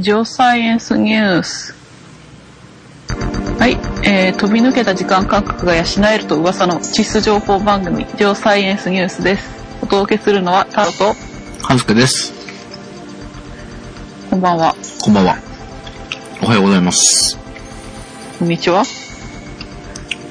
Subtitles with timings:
[0.00, 1.74] ジオサイエンスニュース。
[3.58, 3.72] はい、
[4.02, 9.50] えー、飛び抜けた時間感覚が養えると噂の地質情報番組、ジオサイエンスニュースです。
[9.82, 11.14] お届けするのはタロと、
[11.62, 12.32] はずけです。
[14.30, 15.36] こんばんは、こんばんは。
[16.42, 17.38] おはようございます。
[18.38, 18.84] こんにちは。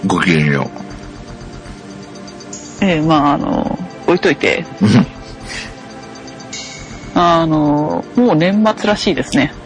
[0.08, 0.72] ごきげんよ
[2.82, 3.78] えー、まああの、
[4.08, 4.66] 置いといて、
[7.14, 9.59] あの、もう年末らしいですね。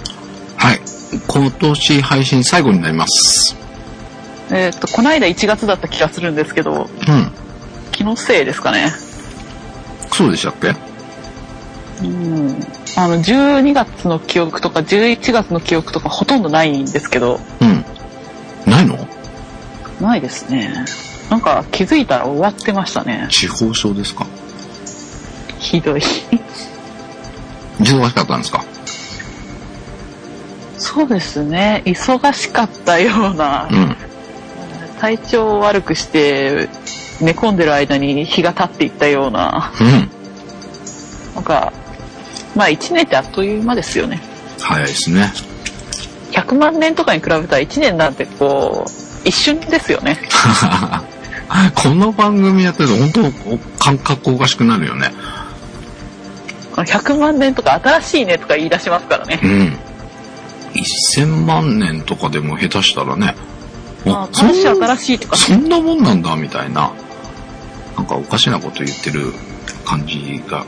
[1.27, 1.41] はい。
[1.41, 3.55] 今年配信最後になります。
[4.51, 7.31] えっ、と、こないだ1月だった気がするんですけど、うん。
[7.91, 8.91] 気のせいですかね。
[10.11, 10.75] そうでしたっけ？
[12.05, 12.59] うん。
[12.97, 17.83] あの、12月の記憶とか11月の記憶とかほとんどないんですけど、うん。
[18.71, 18.97] ないの？
[20.01, 20.73] ないですね。
[21.29, 23.27] なんか気づいたら終わってましたね。
[23.31, 24.27] 地方症ですか？
[25.59, 26.01] ひどい。
[27.79, 28.63] 忙しかったんですか？
[30.83, 31.81] そうですね。
[31.85, 33.95] 忙しかったようなう、ん。
[34.99, 36.67] 体調を悪くして
[37.21, 40.09] 寝込んでる間に日が経っていったような、うん。
[41.35, 41.71] なんか、
[42.53, 44.21] まあ1年ってあっという間ですよね。
[44.59, 45.31] 早いですね。
[46.31, 50.19] 100万年とかに比べたら1年なんてこう、一瞬ですよね。
[51.75, 55.13] この番組やってると本当感覚おかしくなるよね。
[56.75, 59.47] 100万年とか新しいねとか言い出しますからねう。
[59.47, 59.77] ん。
[60.73, 63.35] 1000万年とかでも下手したらね。
[64.05, 66.93] あそん新しい新しいとかそんなもんなんだみたいな、
[67.95, 69.31] なんかおかしなこと言ってる
[69.85, 70.65] 感じが、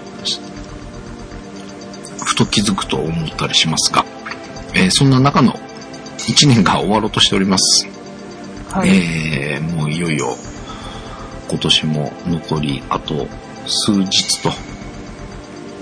[2.23, 4.05] ふと気づくと思ったりしますが、
[4.73, 5.53] えーそんな中の
[6.17, 7.87] 1年が終わろうとしております。
[8.71, 8.89] はい。
[8.89, 10.35] えーもういよいよ
[11.49, 13.27] 今年も残りあと
[13.67, 14.51] 数日と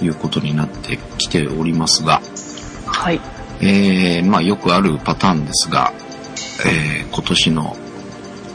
[0.03, 2.21] いうことになってきておりますが、
[2.85, 3.19] はい。
[3.61, 5.93] えーまあよくあるパターンですが、
[6.65, 7.77] えー今年の、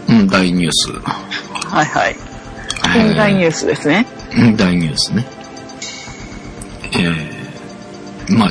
[0.08, 0.92] うん、大ニュース。
[0.92, 2.16] はいはい。
[2.96, 4.06] えー大ニュースですね。
[4.36, 5.26] うん大ニュースね。
[6.94, 8.50] えーまあ、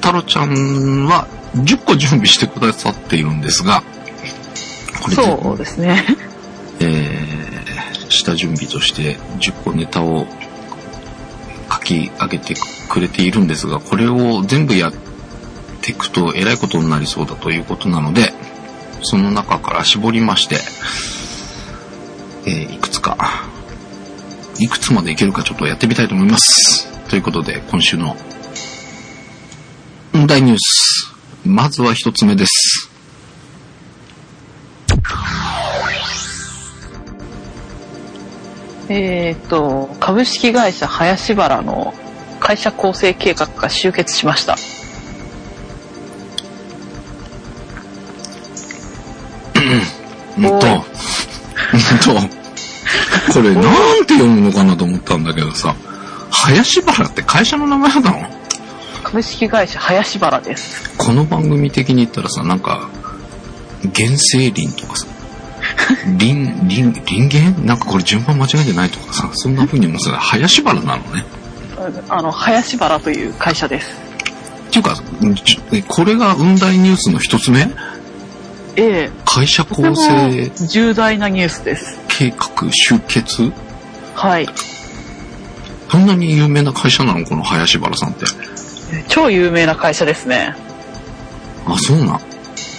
[0.00, 3.82] タロちゃんは10個準備してくださっているんですが、
[5.02, 6.04] これそうですね。
[6.80, 7.32] えー
[8.08, 10.26] 下準備として10個ネタを
[11.72, 12.54] 書き上げて
[12.88, 15.11] くれているんですが、これを全部やって
[15.90, 18.32] いくとえらいことになりそうだということなので、
[19.02, 20.56] その中から絞りまして、
[22.46, 23.16] えーいくつか、
[24.58, 26.88] いくつまでいけるかちょっとやってみたいと思います。
[27.08, 28.16] ということで、今週の
[30.26, 31.12] 大ニュース。
[31.44, 32.90] まずは一つ目です。
[38.88, 41.94] えっ、と、株式会社林原の
[42.40, 44.56] 会社構成計画が終結しました。
[50.50, 50.80] うんと、うん
[52.00, 55.76] と、これなんて読むのかなと思ったんだけどさ、
[56.30, 58.28] 林原って会社の名前だったの？
[59.02, 60.96] 株式会社林原です。
[60.96, 62.88] この番組的に言ったらさ、なんか、
[63.94, 65.06] 原生林とかさ、
[66.18, 66.34] 林、
[66.68, 70.12] 林、林源なんかこれ順番間違えてないとかさ、そんな風に思ってた。
[70.12, 71.24] ら林原なのね。
[72.08, 73.90] あの、林原という会社です。
[74.68, 74.96] っていうか、
[75.88, 77.68] これが雲大ニュースの一つ目？
[78.76, 81.98] ええ会社構成重大なニュースです。
[82.08, 83.52] 計画集結？
[84.14, 84.48] はい。
[85.90, 88.24] そんなに有名な会社なのこの林原さんって？
[89.08, 90.54] 超有名な会社ですね。
[91.66, 92.20] あ、そうなん。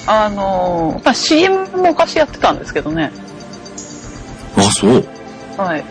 [0.05, 3.11] あの、まあ、CM も昔やってたんですけどね。
[4.57, 5.05] あ、そう。
[5.57, 5.85] はい。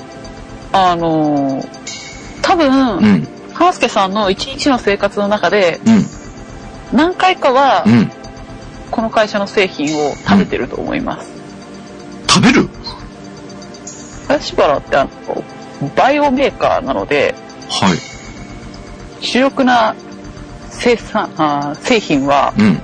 [0.72, 1.64] あの、
[2.42, 3.28] 多分、うん。
[3.54, 6.04] ハスケさんの一日の生活の中で、うん。
[6.92, 8.10] 何回かはう、ん。
[8.92, 11.32] この会社の製品を食べてると思います。
[12.28, 12.68] 食べる？
[14.28, 15.10] 林原ってあの、
[15.96, 17.34] バイオメーカーなので、
[17.68, 17.98] はい。
[19.24, 19.96] 主力な
[20.68, 22.80] 生産、あ製品はうん。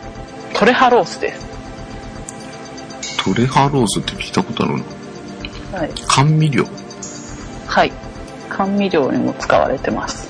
[0.54, 1.46] トレハロースです。
[3.22, 4.84] トレハロースって聞いたことあるの？
[5.78, 5.90] はい。
[6.08, 6.64] 甘味料？
[7.66, 7.92] はい。
[8.48, 10.26] 甘味料にも使われてます。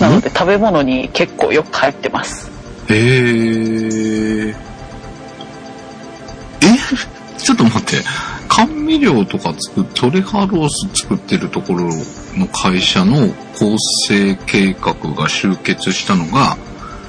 [0.00, 2.50] なので食べ物に結構よく入ってます。
[2.88, 3.85] へー。
[7.46, 8.04] ちょっと待って。
[8.48, 11.84] 甘味料とか作っトレハロース作ってるところ
[12.36, 13.76] の会社の構
[14.08, 16.56] 成計画が集結したのが、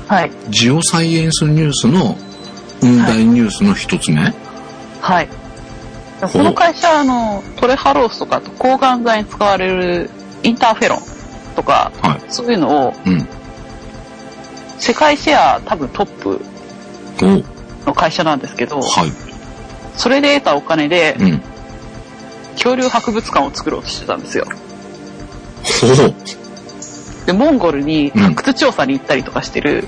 [0.07, 0.31] はい。
[0.50, 2.16] ジオサイエンスニュースの
[2.81, 4.31] 雲大ニュースの一つ目、
[5.01, 5.28] はい。
[6.22, 10.12] この会社はあの、トレハロースとかあと抗がん剤に使われる
[10.44, 11.00] インターフェロン
[11.56, 12.22] とか、はい。
[12.30, 13.28] そういうのをうん。
[14.78, 16.39] 世界シェア多分トップ
[17.24, 19.26] おの会社なんですけど、はい。
[19.98, 21.42] それで得たお金でうん。
[22.54, 24.46] 恐竜博物館を作ろうとしてたんですよ。
[24.46, 26.16] ほう。
[27.26, 29.84] で、モンゴルにうん発掘調査に行ったりとかしてる、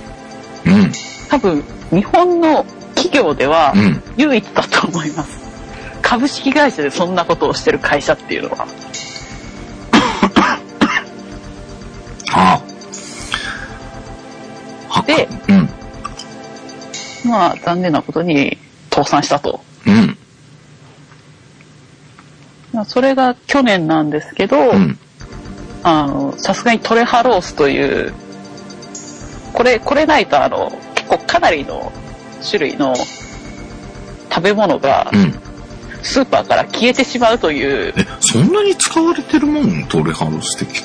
[0.66, 0.92] うん。
[1.30, 2.66] 多分日本の
[2.96, 4.04] 企業ではうん。
[4.18, 5.40] 唯一だと思います。
[6.02, 8.68] 株式会社でそんなことをしてる会社っていうのは。
[12.32, 12.62] ああ。
[14.90, 15.70] はで、うん。
[17.30, 18.58] まあ残念なことに
[18.92, 19.62] 倒産したと。
[19.86, 20.18] うん。
[22.74, 24.98] まあそれが去年なんですけど、うん。
[25.84, 28.14] あの、さすがにトレハロースという、
[29.54, 31.92] これ、これないとあの、結構かなりの
[32.46, 32.94] 種類の
[34.32, 35.40] 食べ物がうん。
[36.02, 39.86] スーパーから消えてしまうという、え、そんなに使われてるもん？
[39.90, 40.82] トレハロス的。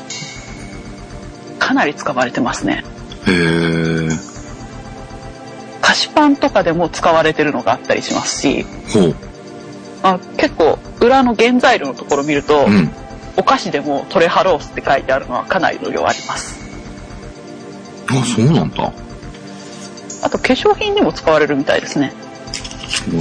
[1.60, 2.84] かなり使われてますね。
[3.28, 4.08] へえ。
[5.84, 8.64] 菓子パンとかでも使われてるのがあったりしますし。
[10.02, 12.90] あ結構裏の原材料のところを見ると、うん。
[13.36, 16.58] お菓子でもトレハロースって書いてあるのはかなりの量あります。
[18.08, 18.92] あ、そうなんだ。
[20.22, 22.12] あと化粧品にも使われるみたいですね。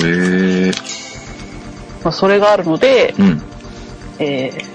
[0.04, 0.72] へえ。
[2.04, 3.42] まあ、それがあるので、うん。
[4.20, 4.74] えー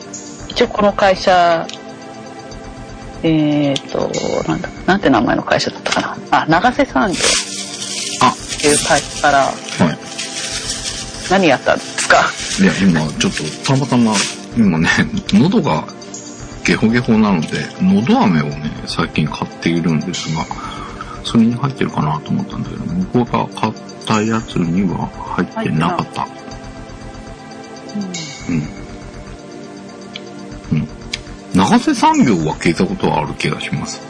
[0.58, 1.68] 一応この会社、
[3.22, 4.10] えっ、と、
[4.48, 6.16] なんだ、なんて名前の会社だったかな。
[6.32, 7.20] あ、長瀬産業あ、
[8.58, 9.52] っていう会社からは
[9.92, 9.98] い。
[11.30, 12.16] 何やったんですか？
[12.62, 14.14] いや、今、ちょっと、たまたま、
[14.56, 14.88] 今ね、
[15.34, 15.84] 喉が
[16.64, 20.44] ゲホゲホなので、喉飴をね、最近買っているんですが、
[21.24, 23.24] それに入ってるかなと思ったんだけど、向こう
[23.54, 23.72] が買っ
[24.06, 26.26] たやつには入ってなかった。
[28.48, 28.68] うん。
[30.72, 30.88] うん。
[31.54, 34.00] 長瀬産業は聞いたことはある気がします。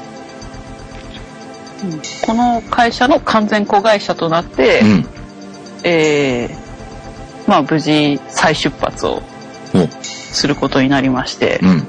[1.85, 5.07] うんこの会社の完全子会社となって、うん。
[5.85, 6.69] えー
[7.49, 9.23] まあ無事再出発を
[9.75, 11.87] お、することになりまして、うん。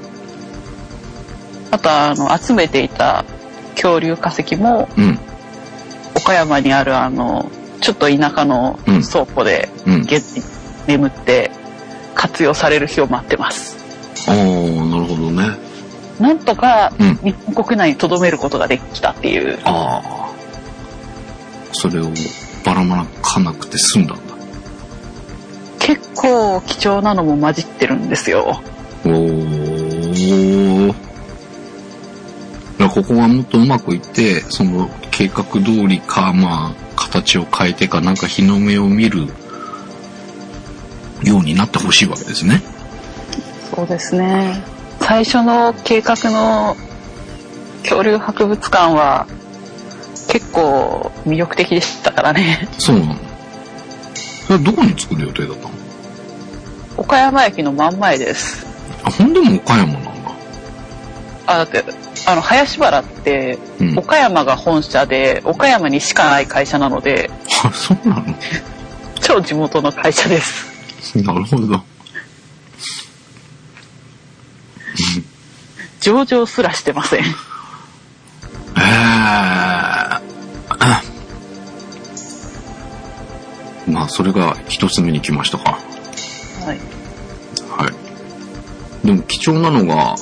[1.70, 3.24] あとあの集めていた
[3.74, 5.18] 恐竜化石もうん。
[6.14, 7.50] 岡山にあるあの
[7.80, 9.68] ちょっと田舎のうん倉庫で
[10.86, 11.50] 眠って
[12.14, 13.76] 活用される日を待ってます。
[14.28, 14.44] ああ、なる
[15.04, 15.19] ほどね。
[16.20, 20.30] なんとかうん日本国内に留めることができたっていう、ああ。
[21.72, 22.10] それを
[22.64, 24.34] ばらまかなくて済んだんだ。
[25.78, 28.60] 結構貴重なのも混じってるんですよ。
[29.04, 30.90] おー。
[30.90, 39.26] いやここがもっとうまくいって、その計画通りか、まあ、形を変えてか、なんか日の目を見る
[41.22, 42.62] ようになってほしいわけですね。
[43.74, 44.62] そうですね。
[45.10, 46.76] 最初の計画の
[47.82, 49.26] 恐竜博物館は
[50.28, 52.68] 結構魅力的でしたからね。
[52.78, 53.16] そうなの。
[54.46, 55.70] それどこに作る予定だったの？
[56.96, 58.64] 岡山駅の真ん前です。
[59.02, 60.10] あ、ほんでも岡山なんだ。
[61.46, 61.84] あ、だって、
[62.28, 63.98] あの、林原ってうん。
[63.98, 67.28] 岡山が本社で岡山にしかない会社なので、
[67.64, 68.24] あ、そうなの
[69.20, 70.70] 超地元の会社です。
[71.18, 71.82] なるほど。
[76.00, 77.20] 上場すらしてません。
[77.20, 77.24] え
[78.78, 78.80] え
[83.90, 85.78] まあ、それが一つ目に来ましたか。
[86.64, 86.78] はい。
[87.76, 89.06] はい。
[89.06, 90.14] でも貴重なのが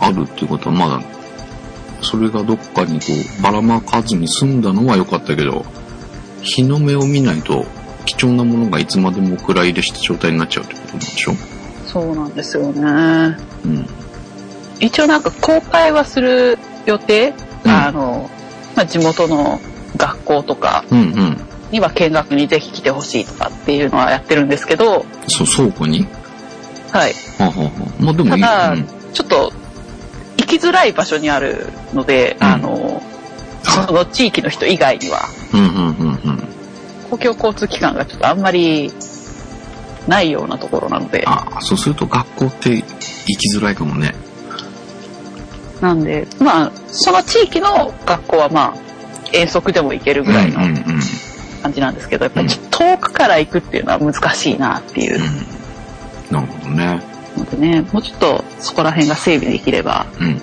[0.00, 1.00] あるっていうことはまだ、
[2.02, 3.06] それがどっかにこ
[3.38, 5.64] うばらまかずに済んだのは良かったけど、
[6.42, 7.64] 日の目を見ないと
[8.04, 11.32] 貴重なものがいつまでも蔵入れした状態になっちゃうってことなんでしょ？
[11.94, 13.38] そうなんですよね。
[13.64, 13.86] うん。
[14.80, 17.32] 一応なんか公開はする予定、
[17.64, 18.28] うんあの、
[18.76, 19.60] まあ、地元の
[19.96, 20.84] 学校とか。
[21.70, 26.06] には見学にぜひ来てほしいとかっていうのはやってるんですけど、そう、倉庫に？
[26.92, 27.12] はい。
[27.38, 28.42] はあ、はあはあ、まあでもいい。
[28.42, 29.52] ただうん、ちょっと
[30.36, 33.02] 行きづらい場所にあるので、うんあの、
[33.64, 35.22] その地域の人以外には
[35.52, 36.38] うんうんうんうん。
[37.10, 38.92] 公共交通機関がちょっとあんまり
[40.06, 44.14] ないようなところなので、ああ、そうすると学校って行きづらいかもね。
[45.80, 48.76] なんで、まあ、その地域の学校はまあ、
[49.32, 51.00] 遠足でも行けるぐらいのうんうんうん。
[51.62, 56.34] 感じなんですけど、やっぱりちょっと遠くから行くっていうのは難しいなっていううん。
[56.34, 57.02] なるほどね。
[57.36, 60.40] のでね、もうちょっとそこら辺が整備できれば、うん。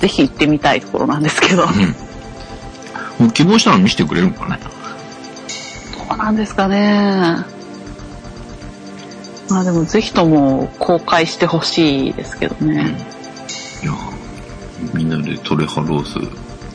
[0.00, 1.68] ぜひ行ってみたいところなんですけど、ど
[3.20, 3.30] うん。
[3.30, 4.58] 希望したら見せてくれるのかね。
[6.14, 7.44] うなんですかね。
[9.52, 12.96] まあでもぜひとも公開してほしいですけどね。
[13.82, 13.92] いや
[14.94, 16.14] みんなでトレハロース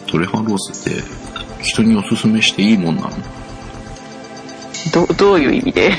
[0.05, 1.01] トレハンロースって
[1.63, 3.09] 人におすすめしていいもんなの？
[4.93, 5.91] どどういう意味で？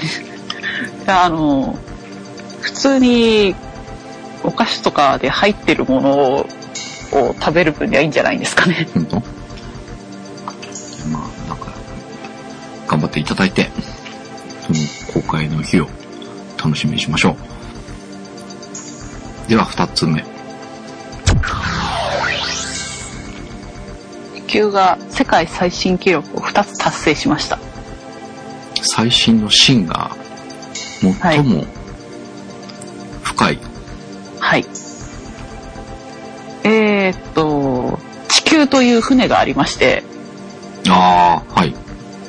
[1.08, 1.76] あの
[2.60, 3.56] 普通に
[4.44, 6.46] お菓子とかで入ってるものを
[7.40, 8.88] 食べる分にはいいんじゃないんですかね。
[8.94, 9.16] 本当？
[9.16, 9.22] ま
[11.18, 11.72] あ、なんか、
[12.86, 13.70] 頑張っていただいて、
[16.68, 17.30] 楽しみにしましょ
[19.46, 19.48] う。
[19.48, 20.22] では、二つ目。
[24.34, 27.58] 地球が世界最新記録を2つ達成しました。
[28.82, 30.10] 最新のシンが
[31.22, 31.64] 最も
[33.22, 33.58] 深い。
[34.38, 34.66] はい。
[36.64, 37.98] えー、っと、
[38.28, 40.02] 地球という船がありまして、
[40.90, 41.74] ああ、はい。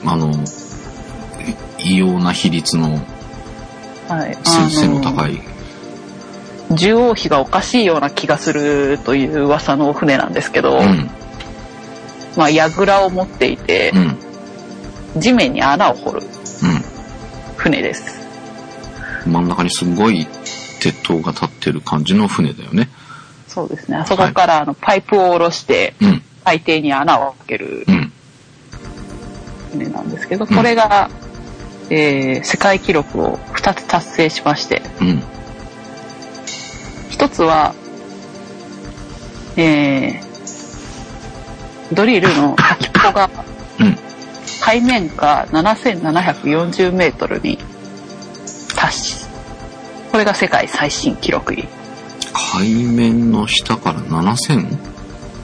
[0.05, 2.99] あの、い異様な比率の
[4.09, 4.37] はい。
[4.43, 5.35] 水性の高い。
[5.35, 11.09] の重王比がおかしいような気がするという噂の船なんですけど、うん、
[12.37, 13.91] まあ、櫓を持っていて
[15.15, 16.21] う、ん、地面に穴を掘る
[17.57, 18.27] 船です。
[19.27, 19.31] ん。
[19.31, 20.27] 真ん中にすごい
[20.79, 22.89] 鉄塔が立ってる感じの船だよね。
[23.47, 23.97] そうですね。
[23.97, 25.95] あそこからあのパイプを下ろして、
[26.45, 27.85] 海底に穴を開ける、
[29.71, 31.09] 船なんですけど、これが、
[31.89, 35.23] えー世界記録を2つ達成しまして、うん、
[37.09, 37.73] 一つは、
[39.57, 40.29] えー
[41.93, 43.29] ドリルの先っぽが
[43.79, 43.97] うん。
[44.61, 47.57] 海面下7740メートルに
[48.75, 49.25] 達し、
[50.11, 51.67] これが世界最新記録に
[52.33, 54.77] 海面の下から 7000?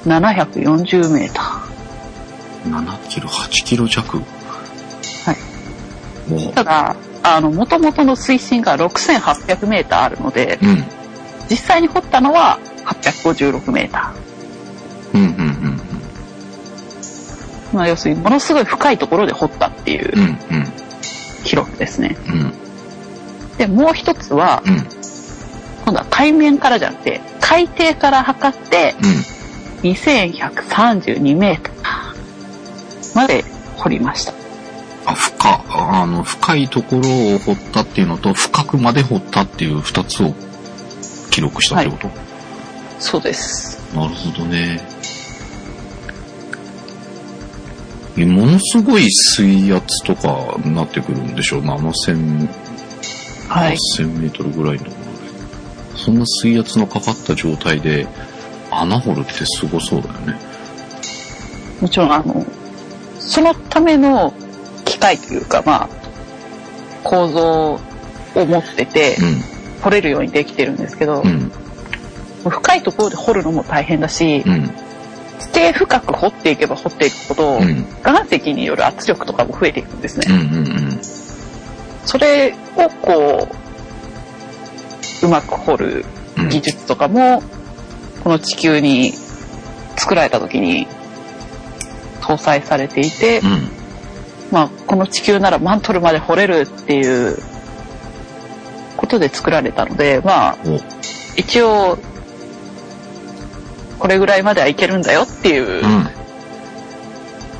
[0.06, 1.66] 740メーター。
[2.70, 4.18] 7キロ、8キロ弱。
[4.18, 4.26] はい。
[6.28, 10.84] もうただ、あの、元々の水深が6800メーターあるので、うん、
[11.50, 14.14] 実際に掘ったのは856メータ
[15.14, 17.76] うん、うん、うん、ー。
[17.76, 20.66] まあ、要するにものすごい深いところで掘ったっていううん、うん、
[21.44, 22.18] 記録ですね。
[22.28, 24.76] うん、で、もう一つは、うん、
[25.86, 29.36] 今度は海面からじゃなくて、海底から測ってうん。
[29.92, 33.44] 2132メーターまで
[33.78, 34.45] 掘りました。
[35.06, 40.34] あ、深、あの、深いところを掘ったっていうのと、深くまで掘ったっていう二つを
[41.30, 42.10] 記録したってこと、
[43.00, 43.80] そうです。
[43.96, 44.82] なるほどね。
[48.18, 52.48] えものすごい水圧とかになってくるんでしょ ?7000、
[53.50, 53.76] はい。
[53.98, 54.98] 8000メートルぐらいのとこ
[55.92, 56.00] ろで。
[56.00, 58.08] そんな水圧のかかった状態で
[58.72, 60.40] 穴掘るってすごそうだよね。
[61.82, 62.46] もちろん、あの、
[63.20, 64.34] そのための
[65.14, 65.90] 機械というか、まあ、
[67.04, 67.80] 構造
[68.36, 69.18] を持ってて、
[69.82, 71.52] 掘れるようにできてるんですけどう、ん、
[72.50, 74.70] 深いところで掘るのも大変だしうん、う、ん、
[75.40, 80.26] 地底深く掘っていけば掘っていくほど、うん、岩石による圧力とかも増えていくんですね。
[80.30, 81.00] うん、うん、
[82.06, 83.48] それをこ
[85.22, 86.06] う、うまく掘る
[86.38, 86.50] うん。
[86.50, 87.42] 技術とかも、
[88.22, 89.14] この地球に
[89.96, 90.86] 作られた時に
[92.20, 93.85] 搭載されていて、うん、
[94.56, 97.38] まあ、この地球ならマントルまで掘れるっていう
[98.96, 100.80] ことで作られたので、まあ、お、
[101.36, 101.98] 一応、
[104.00, 106.12] これぐらいまではいけるんだよっていう、うん、ま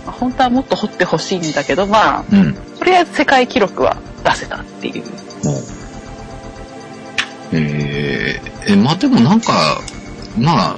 [0.08, 2.54] あ本当はもっと掘ってほしいんだけど、まあ、うん。
[2.80, 5.04] とりあえず世界記録は出せたっていう。
[7.52, 9.82] えーえ、まあでもなんか、
[10.38, 10.78] ま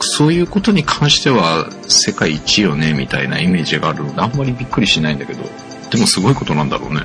[0.00, 5.42] そういうことに関しては世界一よね、みたいなイメージがあるので、あんまりびっくりしないんだけど、
[5.90, 7.00] でもすごいことなんだろうね。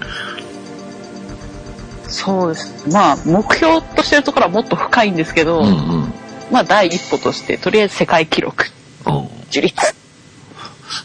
[2.07, 2.89] そうです。
[2.89, 6.13] まあ、目標としてるところはもっと深いんですけど、うんうん。
[6.51, 8.65] まあ、第一歩として、とりあえず世界記録、
[9.05, 9.95] あ樹立。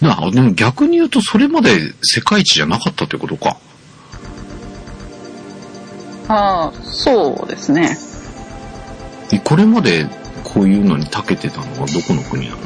[0.02, 1.70] なでも逆に言うと、それまで
[2.02, 3.56] 世界一じゃなかったってことか。
[6.28, 7.96] ああ、そうですね。
[9.32, 10.06] えこれまで
[10.54, 12.58] こういうのに長けてたのはどこの国なの？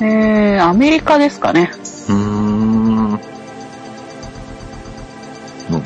[0.00, 1.70] えー、アメリカですかね。
[2.08, 3.10] うーん。
[3.12, 3.20] なる
[5.70, 5.82] ほど。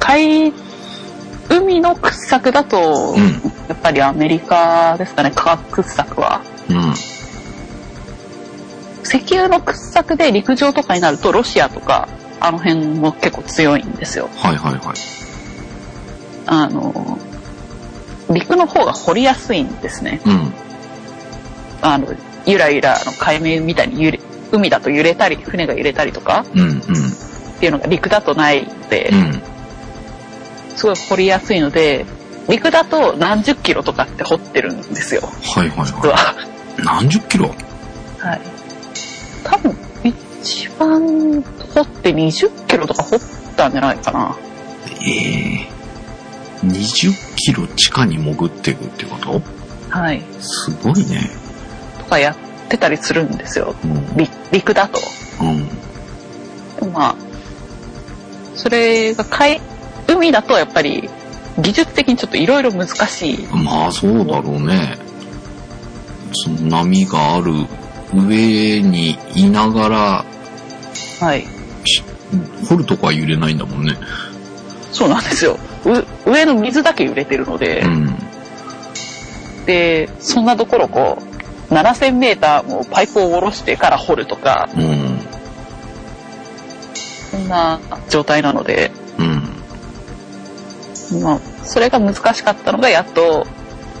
[0.00, 0.52] 海、
[1.48, 6.40] 海の掘削だと、うんやっぱりアメリカですかね、科学掘削は。
[6.70, 6.92] うん。
[9.02, 12.08] 石油の掘削で陸上とかになると、ロシアとか、
[12.38, 14.28] あの辺も結構強いんですよ。
[14.36, 14.96] はいはいはい。
[16.46, 17.18] あの、
[18.30, 20.20] 陸の方が掘りやすいんですね。
[20.24, 20.52] うん。
[21.82, 22.08] あの、
[22.46, 24.20] ゆらゆらあの海面みたいに揺れ、
[24.52, 26.76] 海だと揺れたり、船が揺れたりとかうんうん。
[26.76, 26.80] っ
[27.58, 29.42] ていうのが陸だとないので、うん。
[30.76, 32.04] すごい掘りやすいので、
[32.48, 36.34] 陸だと何十キロとかって掘ってるんですよ、はいはい実はは。
[36.78, 36.84] い。
[36.84, 37.48] 何十キロ？
[38.18, 38.40] はい。
[39.42, 41.42] 多分、一番
[41.74, 43.20] 掘って20キロとか掘っ
[43.56, 44.36] たんじゃないかな。
[45.02, 45.75] ええ
[46.64, 49.42] 20キロ地下に潜っていくってこと？
[49.90, 50.22] はい。
[50.40, 51.30] すごいね。
[51.98, 52.36] とかやっ
[52.68, 53.74] てたりするんですよ。
[53.84, 54.16] うん。
[54.16, 54.98] 陸陸だと。
[56.82, 56.92] うん。
[56.92, 57.16] まあ、
[58.54, 59.60] それが海、
[60.08, 61.08] 海だとやっぱり
[61.58, 63.46] 技術的にちょっといろいろ難しい。
[63.48, 64.98] まあそうだろうね。
[66.32, 67.52] その波がある
[68.14, 70.24] 上にいながら、
[71.20, 71.46] はい。
[71.86, 72.02] し
[72.68, 73.96] 掘るとこは揺れないんだもんね。
[74.92, 75.58] そうなんですよ。
[75.86, 78.16] う上の水だけ揺れてるので、うん。
[79.66, 81.18] で、そんなところこ
[81.70, 85.18] う、7000メーターもパイプを下ろしてから掘るとか、うん。
[87.30, 89.56] そんな状態なので、うん。
[91.22, 93.46] まあ、それが難しかったのがやっと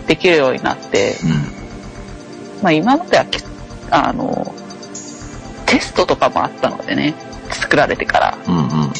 [0.06, 2.62] できるようになって、うん。
[2.62, 3.42] まあ今まではき
[3.90, 4.54] あの、
[5.66, 7.14] テストとかもあったのでね、
[7.50, 8.56] 作られてから、うん。
[8.56, 8.92] うん。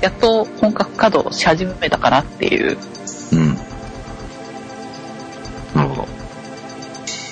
[0.00, 2.78] やっと本格稼働し始めたかなっていう。
[3.32, 3.54] うん。
[5.74, 6.08] なるほど。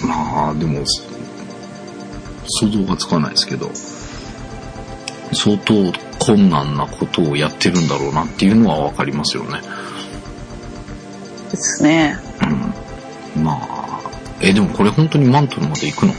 [0.06, 0.84] まあ、でも、
[2.46, 3.70] 想像がつかないですけど、
[5.32, 5.74] 相当
[6.18, 9.60] 困難なことをやってるんだろうなっていうのはわかりますよね。
[11.50, 12.18] ですね。
[13.36, 13.44] うん。
[13.44, 14.00] まあ、
[14.40, 16.14] え、でもこれ本当にマントルまで行くの？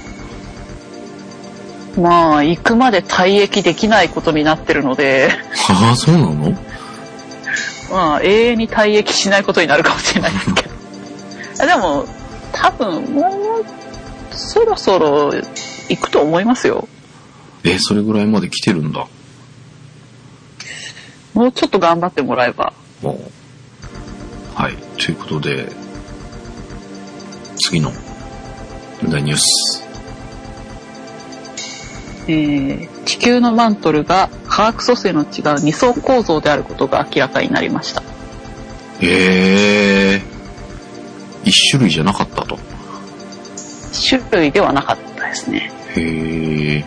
[1.98, 5.30] まあ、行くまで退役できないことになってるので、
[5.70, 6.52] ああ、そうなの？
[7.92, 10.70] まあ、永遠に退役しないことになるかもしれないですけど。
[11.64, 12.06] あ でも、
[12.52, 13.22] 多分、も
[13.62, 15.34] う、そろそろ
[15.90, 16.88] 行くと思いますよ。
[17.64, 19.08] え、それぐらいまで来てるんだ？
[21.34, 22.74] もうちょっと頑張ってもらえば。
[24.56, 24.76] はい。
[24.98, 25.72] ということで、
[27.58, 27.92] 次の
[29.04, 29.87] 大ニュース。
[32.28, 38.02] えー地球のマントルが化学組成の違う二層構造であることが明らかになりました。
[39.00, 40.22] へえ。
[41.46, 42.60] 一種類じゃなかったと。
[44.10, 45.72] 種類ではなかったですね。
[45.96, 46.86] へえ。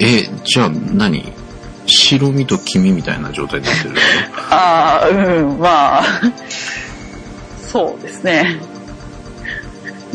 [0.00, 1.32] え、じゃあ何？
[1.86, 3.94] 白身と黄身みたいな状態になってる
[4.50, 6.04] ああ、うん、まあ、
[7.70, 8.60] そうですね。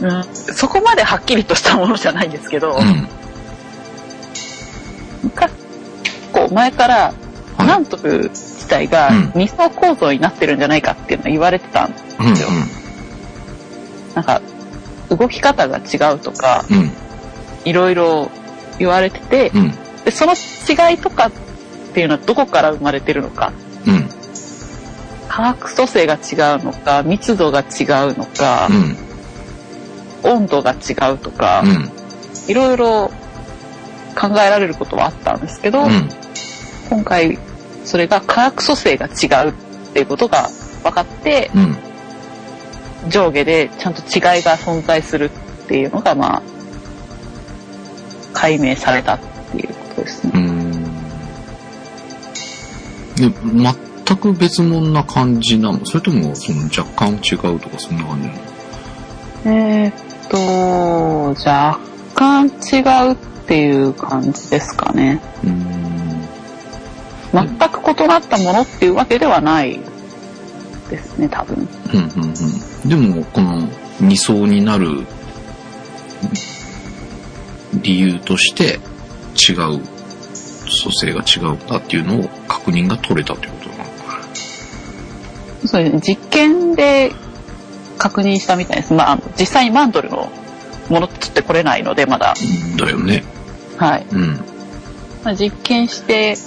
[0.01, 3.07] うん、そこまではっきりとしたものじゃないんですけど、うん。
[5.29, 5.53] 結
[6.33, 7.25] 構前から、はい
[7.57, 12.29] マントル自体がうん二層構造になってるんじゃないかっていうのは言われてたんうん。
[12.29, 12.49] ですよ。
[14.13, 14.41] なんか、
[15.09, 16.91] 動き方が違うとか、うん。
[17.63, 18.29] いろいろ
[18.77, 19.71] 言われてて、うん。
[20.03, 21.31] でその違いとかっ
[21.93, 23.51] ていうのはどこから生まれてるのか
[23.87, 24.09] うん。
[25.27, 27.65] 化学組成が違うのか密度が違う
[28.17, 28.97] のかう、ん。
[30.25, 31.91] 温度が違うとか、うん。
[32.47, 33.11] いろいろ
[34.15, 36.09] 考えられることはあったんですけど、うん。
[36.89, 37.39] 今回
[37.83, 39.53] それが化学組成が違うっ
[39.93, 40.49] ていうことが
[40.83, 41.77] 分かってうん。
[43.09, 45.29] 上下でちゃんと違いが存在するっ
[45.67, 46.41] ていうのがまあ
[48.33, 49.19] 解明されたっ
[49.51, 50.31] ていうことですね。
[50.33, 50.71] うん。
[53.15, 53.29] で、
[54.05, 55.85] 全く別物な感じなの？
[55.85, 58.39] それとも、その若干違うとかそんな感じなの？
[59.45, 59.93] えーっ
[60.29, 61.79] と、若
[62.13, 63.15] 干違うっ
[63.47, 65.21] ていう感じですかね。
[65.43, 66.27] うん。
[67.33, 69.79] 全く異なったものっていうわけではない
[70.89, 71.67] ですね、多分。
[71.93, 72.33] うんうん
[72.83, 72.89] うん。
[72.89, 73.67] でも、この
[73.99, 75.05] 二層になる
[77.81, 78.79] 理由として
[79.51, 79.79] 違う
[80.65, 83.83] 組成が違うんだっていうのを確認が取れたということなの
[85.65, 87.11] そうですね、実験で
[88.05, 88.93] 確認したみたいです。
[88.93, 90.29] まあ、実際にマントルの
[90.89, 92.35] ものってこれないので、まだ。
[92.77, 93.23] だよね。
[93.77, 94.05] はい。
[94.11, 94.35] うん。
[95.23, 96.37] まあ、実験して、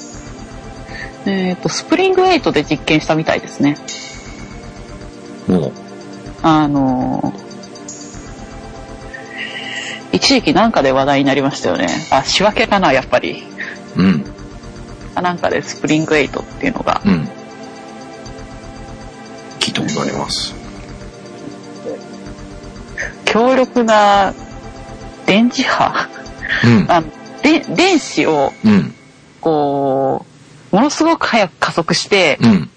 [1.27, 3.77] えーっと、スプリングエイトで実験したみたいですね。
[5.49, 5.73] もう、
[6.43, 7.49] あのー
[10.11, 11.87] 一時期なんかで話題になりましたよね。
[12.11, 13.45] あ、仕分けかな、やっぱり。
[13.97, 14.25] うん、
[15.15, 17.03] あなんかでスプリングエイトっていうのが。
[17.05, 17.29] うん。
[19.61, 20.58] 聞いたことあります。
[23.39, 24.35] 強力な
[25.25, 26.09] 電磁波？
[26.65, 27.05] うん、あ
[27.43, 28.93] で電子をうん、
[29.41, 30.27] こ
[30.73, 32.71] うものすごく早く加速してうん、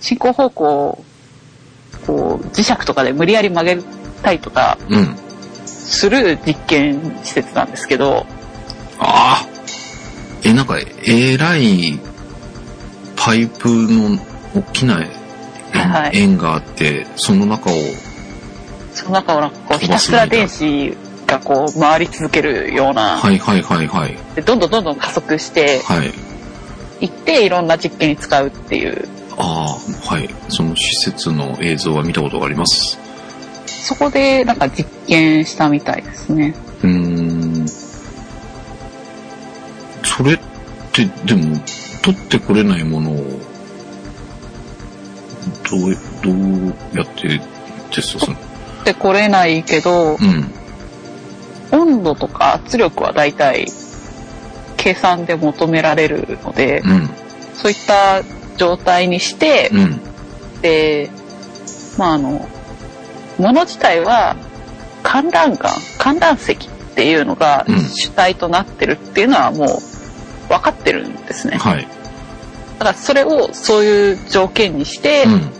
[0.00, 1.04] 進行方向を
[2.06, 3.82] こう磁石とかで無理やり曲げ
[4.22, 5.16] たりとかうん。
[5.64, 8.26] する実験施設なんですけど
[8.98, 9.46] ああ
[10.44, 11.98] え、なんか、えらい
[13.16, 14.18] パイプの
[14.54, 15.00] 大きな
[16.12, 17.74] 円があって、その中を
[18.96, 24.16] その中をなんかこうひたすら電子がこう回り続けるような、はいはいはいはい。
[24.34, 26.12] でどんどんどんどん加速してはい。
[27.04, 29.06] いっていろんな実験に使うっていう
[29.36, 30.34] ああ、はい。
[30.48, 32.98] その施設の映像は見たことがあります。
[33.66, 36.54] そこでなんか実験したみたいですね。
[36.82, 37.68] うーん。
[40.02, 40.38] それっ
[40.92, 41.58] て、でも、
[42.02, 43.16] 取ってこれないものを、
[45.70, 47.38] どう、どうやって
[47.90, 48.45] テストするの？
[48.86, 50.50] でこれないけどうん。
[51.72, 53.66] 温度とか圧力はだいたい
[54.76, 57.10] 計算で求められるので、うん。
[57.54, 58.22] そういった
[58.56, 60.00] 状態にして、うん。
[60.62, 61.10] で、
[61.98, 62.48] まああの、
[63.38, 64.36] もの自体は
[65.02, 66.58] 観覧岩、観覧石っ
[66.94, 71.58] ていうのがうん主体となってるっていうのはもう分かってるんですね。
[71.58, 71.82] はい。
[72.78, 75.56] だからそれをそういう条件にしてうん。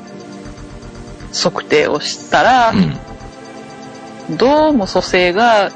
[1.34, 2.96] 測定をしたら、うん。
[4.30, 5.70] どうも組成が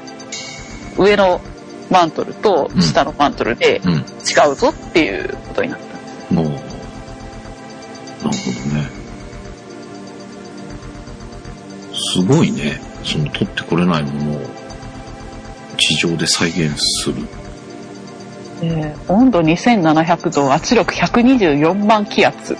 [0.97, 1.41] 上の
[1.89, 3.91] マントルと下のマントルでうん。
[3.91, 6.33] 違うぞっていうことになった。
[6.33, 6.67] もう、なるほ
[8.23, 8.89] どね。
[11.93, 12.79] すごいね。
[13.03, 14.41] その取ってこれないものを
[15.77, 17.15] 地上で再現する。
[18.63, 22.55] えー温度2700度、圧力124万気圧。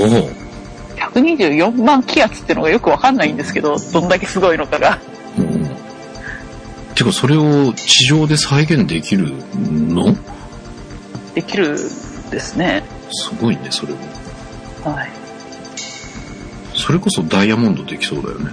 [0.00, 0.45] おお。
[1.16, 4.98] 124万気圧ってのがよくわかんないんですけど、どんだけすごいのかが。
[5.38, 5.70] うん。
[6.94, 10.14] てか、それを地上で再現できるの？
[11.34, 12.82] できるんですね。
[13.12, 13.98] すごいね、それも。
[14.84, 15.10] はい。
[16.74, 18.50] それこそダイヤモンドできそうだよね。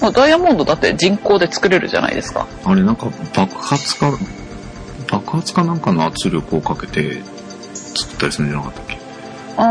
[0.00, 2.48] まあダイヤモンドだって人工で作れるじゃないですか。
[2.64, 4.12] あれなんか爆発か、
[5.10, 7.22] 爆発かなんかの圧力をかけて
[7.94, 8.98] 作ったりするんじゃなかったっけ？
[9.56, 9.62] あ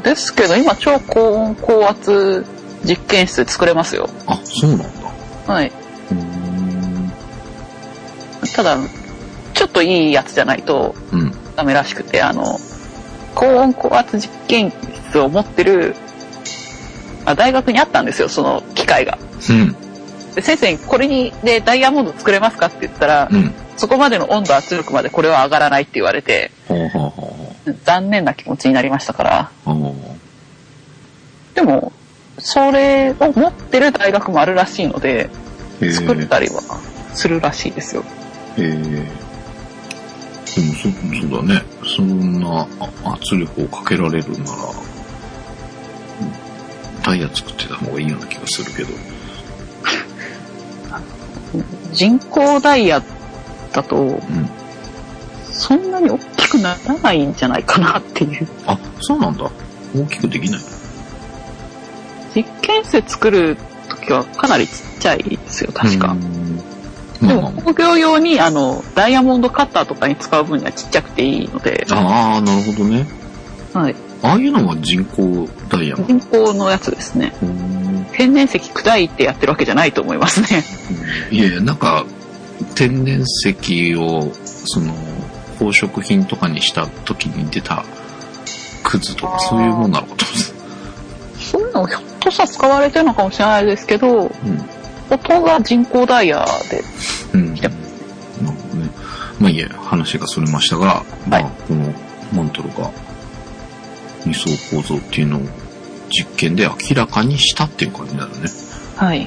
[0.00, 2.44] ー、ですけど今超高温高圧
[2.84, 4.08] 実験室で作れますよ。
[4.26, 4.86] あ、そうなんだ。
[5.52, 5.72] はい。
[8.54, 8.76] ただ、
[9.54, 11.32] ちょっといいやつじゃないとうん。
[11.56, 12.58] ダメらしくて、あの、
[13.34, 14.72] 高温高圧実験
[15.08, 15.94] 室を持ってる、
[17.24, 19.18] あ大学にあったんですよ、その機械が。
[19.48, 19.76] うん。
[20.34, 23.52] で先生にこれにでダイヤモンド作れますかって言ったら、うん。
[23.76, 27.43] そこまでの温度圧力までこれは上がらないって言われて、ほうほうほ
[27.84, 29.50] 残念な気持ちになりましたから。
[31.54, 31.92] でも、
[32.38, 35.30] それを持ってる大学もあるらしいので、
[35.92, 36.60] 作ったりは
[37.14, 38.04] するらしいですよ。
[38.58, 38.64] へえ。
[38.64, 40.88] でもそ、
[41.20, 41.62] そうだね。
[41.96, 44.56] そんなあ圧力をかけられるなら、
[47.04, 48.88] ダイヤ作ってた方がいいような気がするけど。
[51.92, 53.02] 人工ダイヤ
[53.72, 54.20] だと、うん。
[55.54, 58.48] そんなに大きくならないんじゃないかなっていう。
[58.66, 59.50] あ、そうなんだ。
[59.96, 60.60] 大きくできない。
[62.34, 63.56] 実験室作る
[63.88, 66.14] 時はかなりちっちゃいですよ、確かう。
[66.16, 66.56] ん。
[67.26, 71.94] でも工業用にあのダイヤモンドカッターとかに使う分にはちっちゃくていいので、あ。
[71.94, 73.06] ああ、なるほどね。
[73.72, 77.32] はい、ああいうのは人工ダイヤモン人工のやつですね。
[78.12, 80.62] 天然石砕いてやってるわけじゃないと思いますね。
[81.30, 82.04] いやいや、なんか、
[82.76, 84.94] 天然石を、その、
[85.54, 87.84] 宝飾品とかにした時に出た、
[88.82, 90.54] クズとかそういうもんなのかと思って
[91.44, 94.34] そういうのひょっとしたら使われてるのかもしれないですけど、た。
[95.10, 96.82] 元が人工ダイヤで
[97.34, 97.54] うん。
[97.54, 97.70] なる
[98.46, 98.90] ほどね。
[99.38, 101.92] まあいいや、話がそれましたが、まあ、この
[102.32, 102.90] マントルが
[104.24, 105.40] 二層構造っていうのを
[106.10, 108.48] 実験で明らかにしたっていう感じになるね。
[108.96, 109.26] はい。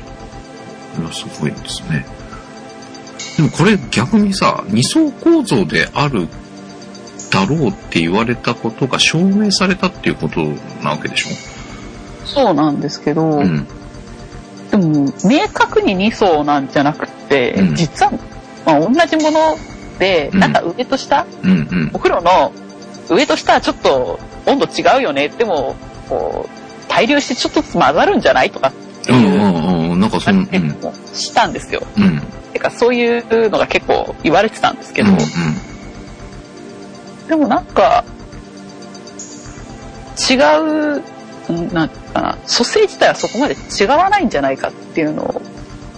[0.96, 2.06] これはすごいですね。
[3.38, 6.28] でもこれ逆にさ、二層構造である
[7.32, 10.42] だろうって言われたことが証明されたっていうこと
[10.84, 11.28] なわけでしょ？
[12.26, 13.68] そうなんですけど、うん。
[14.72, 18.12] でも明確に2層なんじゃなくて、うん実は、
[18.66, 19.40] まあ、同じもの
[20.00, 22.00] で、うんなんか上と下、うんうんお。
[22.00, 22.52] 風呂の
[23.10, 25.30] 上と下はちょっと温度違うよね。
[25.30, 25.76] でも、
[26.10, 28.52] こう、対流してちょっとずつ混ざるんじゃない？
[28.52, 28.74] とかっ
[29.06, 29.87] てうんういうんうん。
[29.98, 30.46] なんかその、うん。
[31.14, 31.82] したんですよ。
[31.98, 32.22] うん。
[32.54, 35.22] てかそういうのが結構言われてたんですけど、うんうん。
[37.28, 38.04] でもなんか、
[40.30, 40.98] 違う、
[41.52, 45.42] んなんかな、蘇生自体はそこまで違わないんじゃないかっていうの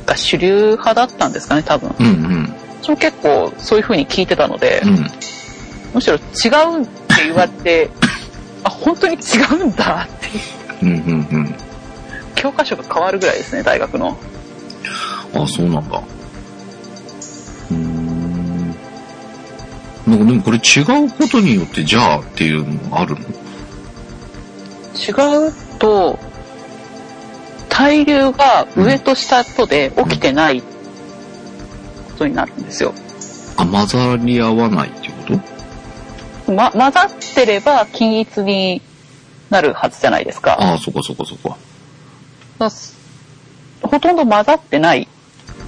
[0.05, 1.95] が主流派だったんですかね、多分。
[1.99, 2.53] うんうん。
[2.81, 5.07] 私も結構そういう風に聞いてたので、うん。
[5.93, 7.89] むしろ違うって言われて、
[8.63, 9.17] あ、本当に違
[9.61, 10.41] うんだっていう、
[10.81, 11.55] うんうんうん。
[12.39, 14.17] 教科書が変わるぐらいですね、大学の。
[15.35, 16.01] あ、そうなんだ。
[17.69, 18.69] うーん。
[20.07, 23.19] なんかでもこれ違うことによってじゃあっていうのがあるの？
[24.95, 26.17] 違うと、
[27.67, 30.67] 対流が上と下とで起きてないこ
[32.17, 32.93] とになるんですよ。
[33.57, 35.43] あ、混ざり合わないっていうこ
[36.45, 36.53] と？
[36.53, 38.81] ま、混ざってれば均一に
[39.49, 40.53] なるはずじゃないですか。
[40.53, 41.55] ああ、そこそこそこ。
[43.81, 45.07] ほとんど混ざってない。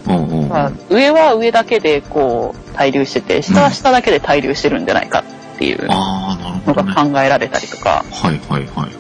[0.08, 0.50] うんうんうん。
[0.50, 5.24] まあ上は上だけでこう対流してて、下は下だけで対流してるんじゃないか
[5.56, 6.94] っていうああ、なるほのどね。
[6.94, 8.04] が考えられたりとか。
[8.12, 8.92] はいはいはいはい。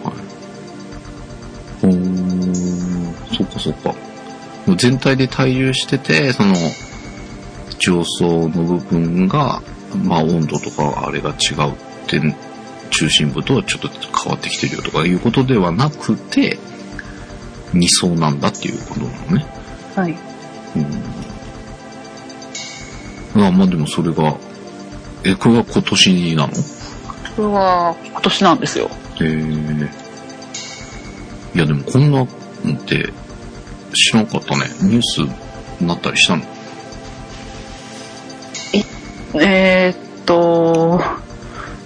[1.81, 3.89] ほーん、そっかそっか。
[4.67, 6.53] もう全体で対流してて、その、
[7.79, 9.61] 上層の部分が、
[10.03, 11.75] まあ温度とかあれが違うっ
[12.07, 12.21] て、
[12.91, 16.59] 中心部とはちょっと変わってきてるよとかいうことではなくて、
[17.73, 19.45] 二層なんだっていうことなのね。
[19.95, 20.17] はい。
[23.35, 23.45] うん。
[23.45, 24.35] あまあでもそれが、
[25.23, 26.53] え、これが今年なの？
[27.35, 28.89] これは今年なんですよ。
[29.21, 29.89] へえ。
[31.55, 32.27] いやでもこんなのっ
[32.85, 33.13] て
[33.93, 34.65] 知らなかったね。
[34.81, 35.21] ニュース
[35.81, 36.43] になったりしたの？
[39.33, 41.01] えーっと、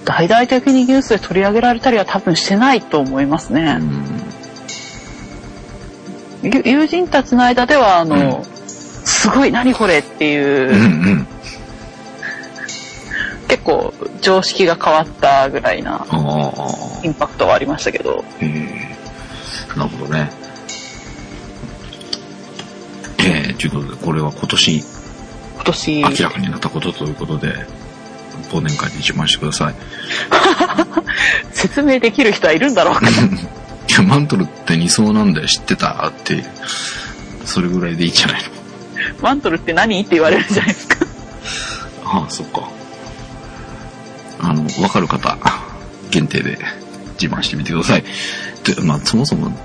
[0.04, 3.74] 大々的にニュースで取り上げられたりは多分してないと思いますうね。
[3.74, 4.15] ん。
[6.46, 11.28] ゆ友人たちの間では、あの、すごい何これっていう、うんうん。
[13.48, 16.06] 結構常識が変わったぐらいな。
[17.04, 19.78] インパクトはありましたけど、へえ。
[19.78, 20.32] なるほどね。
[23.20, 24.84] ええということで、これは今年
[25.56, 27.48] 今年、明らかになったことということで、
[28.52, 29.76] 忘年会で自慢してください。
[31.52, 33.02] 説明できる人はいるんだろうか。
[33.90, 36.08] いや、マントルって二層なんだよ、知ってた？
[36.08, 36.44] って。
[37.46, 38.50] それぐらいでいいんじゃないの？
[39.22, 40.00] マントルって何？
[40.02, 41.06] って言われるじゃないですか。
[42.04, 42.70] ああ、そっか。
[44.40, 45.38] あの、わかる方、
[46.12, 46.58] 限定で
[47.22, 48.04] 自慢してみてください。
[48.64, 49.56] で、まあ、そもそも、うん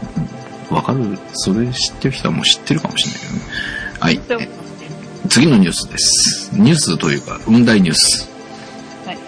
[0.70, 3.18] わかる、それ知ってる人はもう知ってるかもしれな
[4.11, 4.44] いけどね。
[4.44, 4.46] はい。
[4.46, 4.48] え
[5.28, 6.50] 次のニュースです。
[6.54, 8.30] ニュースというか、運題ニュース。
[9.04, 9.18] はい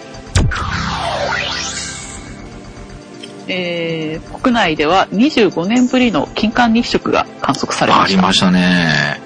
[3.47, 8.15] えー国内では25年ぶりの金環日食が観測されあました。
[8.17, 9.21] りましたね。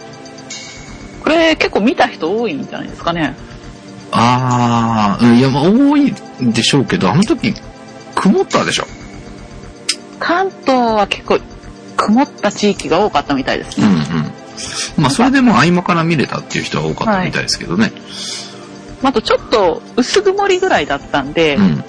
[1.24, 3.36] これ結構見た人多いんじゃないですかね。
[4.12, 7.54] ああ、うんいや、まあ、多いでしょうけど、あの時、
[8.16, 8.86] 曇ったでしょ。
[10.20, 11.40] 関東は結構
[11.96, 13.88] 曇った地域が多かったみたいですね。
[13.88, 14.02] うんうん。
[14.98, 17.92] まあ、それでも合間から見れたっていう人は多かったみたいですけどね。
[19.04, 21.84] あとちょっと薄曇りぐらいだったんで、うん。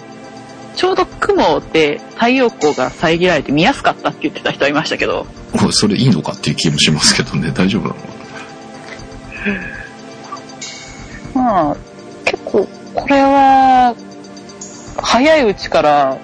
[0.78, 7.96] ちょうど雲で太陽光が遮られて見やすかったって言ってた人はいましたけど、これ、それいいのかっていう気もしますけどね、大丈夫な
[11.34, 11.42] の？
[11.42, 11.76] まあ、
[12.24, 13.96] 結構これは
[15.02, 16.16] 早いうちから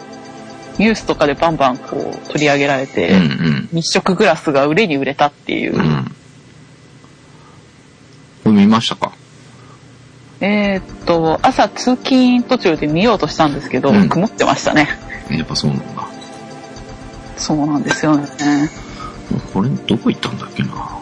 [0.78, 3.68] ニュースとかでバンバンこう取り上げられて、うんうん。
[3.72, 6.04] 日食グラスが売れに売れたっていう、うん。
[8.44, 9.10] これ見ましたか？
[10.46, 14.10] えーっと朝通勤途中で見ようとしたんですけど、うん。
[14.10, 14.88] 曇ってましたね。
[15.30, 16.06] やっぱそうなんだ。
[17.38, 18.26] そうなんですよね。
[19.54, 20.98] これ、どこ行ったんだっけな。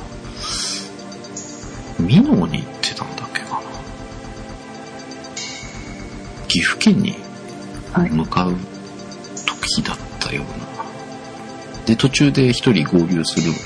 [1.99, 3.61] 美濃に行ってたんだっけかな。
[6.47, 7.17] 岐阜県に
[7.93, 8.11] はい。
[8.11, 8.55] 向かう
[9.45, 10.67] 時だったような。
[11.85, 13.59] で、途中で一人合流するのに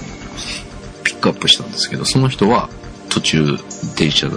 [1.05, 2.71] ピックアップしたんですけど、その人は
[3.11, 3.59] 途中
[3.97, 4.31] 電車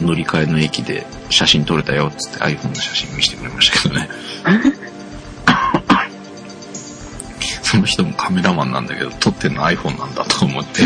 [0.00, 4.08] 乗り換えの駅で写真撮れたよっつって iPhone の写真見せてくれましたけどね。
[7.62, 10.82] その人もカメラマンなんだけど、撮ってるの iPhone なんだと思って、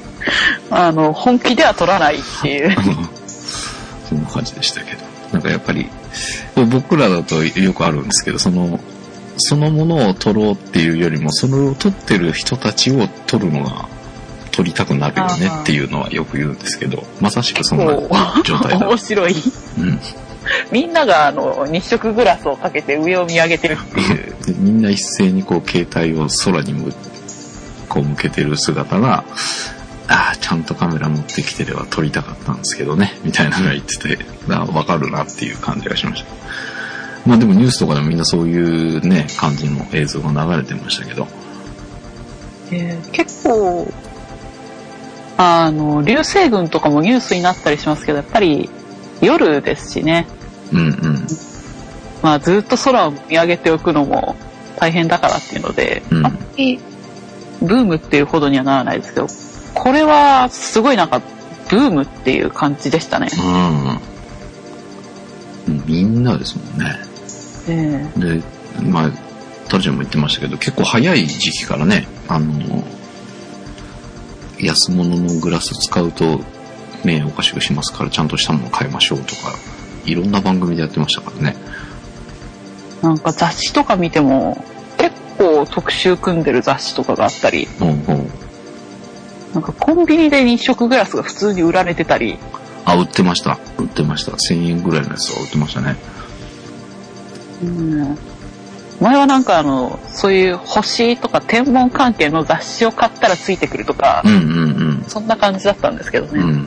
[0.70, 2.74] あの本気では取らないっていう
[4.08, 5.14] そんな感じでしたけど。
[5.34, 5.88] なんかやっぱり、
[6.70, 8.78] 僕らだとよくあるんですけど、その、
[9.36, 13.88] そのものを撮ろうっていうよりも、それを撮ってる人たちを撮るのが、
[14.54, 18.08] 撮りたくなるよねっていうのはよく言うんですけど、まさしくそんなこ
[18.44, 18.86] 状態だ。
[18.86, 19.34] う面白い
[19.78, 20.00] うん。
[20.70, 26.92] みんながあの日食グラスをかけて上を見上げてるっていうでみんな一斉にこう携帯を空に向
[27.88, 29.24] こう向けてる姿が、
[30.06, 34.18] ああ、ちゃんとカメラ持ってきてれば撮りたかったんですけどね、みたいなのが言ってて、
[34.50, 36.28] あわかるなっていう感じがしました。
[37.26, 41.26] まあでもニュースとかでもみんなそういうね、感じの映像が流れてましたけど、
[42.70, 43.90] えー結構
[45.36, 48.70] あの流星群とかもニュースになったりしますけどやっぱり
[49.20, 50.26] 夜ですしね、
[50.72, 51.26] うんうん。
[52.22, 54.36] まあ、ずっと空を見上げておくのも
[54.76, 56.78] 大変だからっていうので、うんあんまり
[57.60, 59.26] ブームっていうほどにはならないですけど
[59.74, 61.22] これはすごいなんか
[61.70, 63.28] ブームっていう感じでしたね。
[65.66, 65.82] うん。
[65.86, 66.98] みんなですもんね。
[67.68, 68.42] えで、
[68.82, 69.10] まあ、
[69.68, 72.84] タルちゃんも言ってましたけど、結構早い時期からね、あの、
[74.64, 76.40] 安物のグラス使うと
[77.04, 79.54] 目おかしくしますからちゃんとしたもの買いましょうとか、
[80.04, 81.56] いろんな番組でやってましたからね。
[83.02, 84.64] なんか雑誌とか見ても、
[84.96, 88.30] 結構特集組んでる雑誌とかがあったり、うんうん。
[89.52, 92.38] なんかコンビニで日食グラスが普通に売られてたり、
[92.86, 93.58] あ、売ってました。
[93.78, 94.32] 売ってました。
[94.32, 95.96] 1000円ぐらいのやつは売ってましたね。
[97.62, 98.18] うん
[99.00, 106.40] 前はなんかあの、そういう星とか天文関係の雑誌を買ったらついてくるとかう、んうんそんな感じだったんですけどうん。
[106.40, 106.52] うね。
[106.52, 106.66] ん。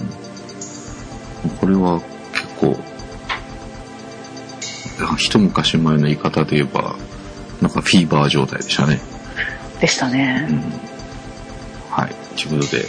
[1.60, 2.02] これは
[2.34, 2.78] 結構、
[5.18, 6.96] 一昔前の言い方で言えば、
[7.62, 9.00] なんかフィーバー状態でしたね。
[9.80, 10.42] でしたうね。
[10.42, 10.64] ん。
[11.90, 12.16] はい。
[12.38, 12.86] ということで、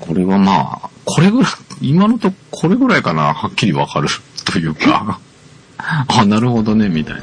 [0.00, 4.08] これはまあ、これぐらい、今のとこれぐらいかな、はっきりわかる
[4.44, 5.18] というか、
[5.78, 7.22] あ、なるほどね、みたいな。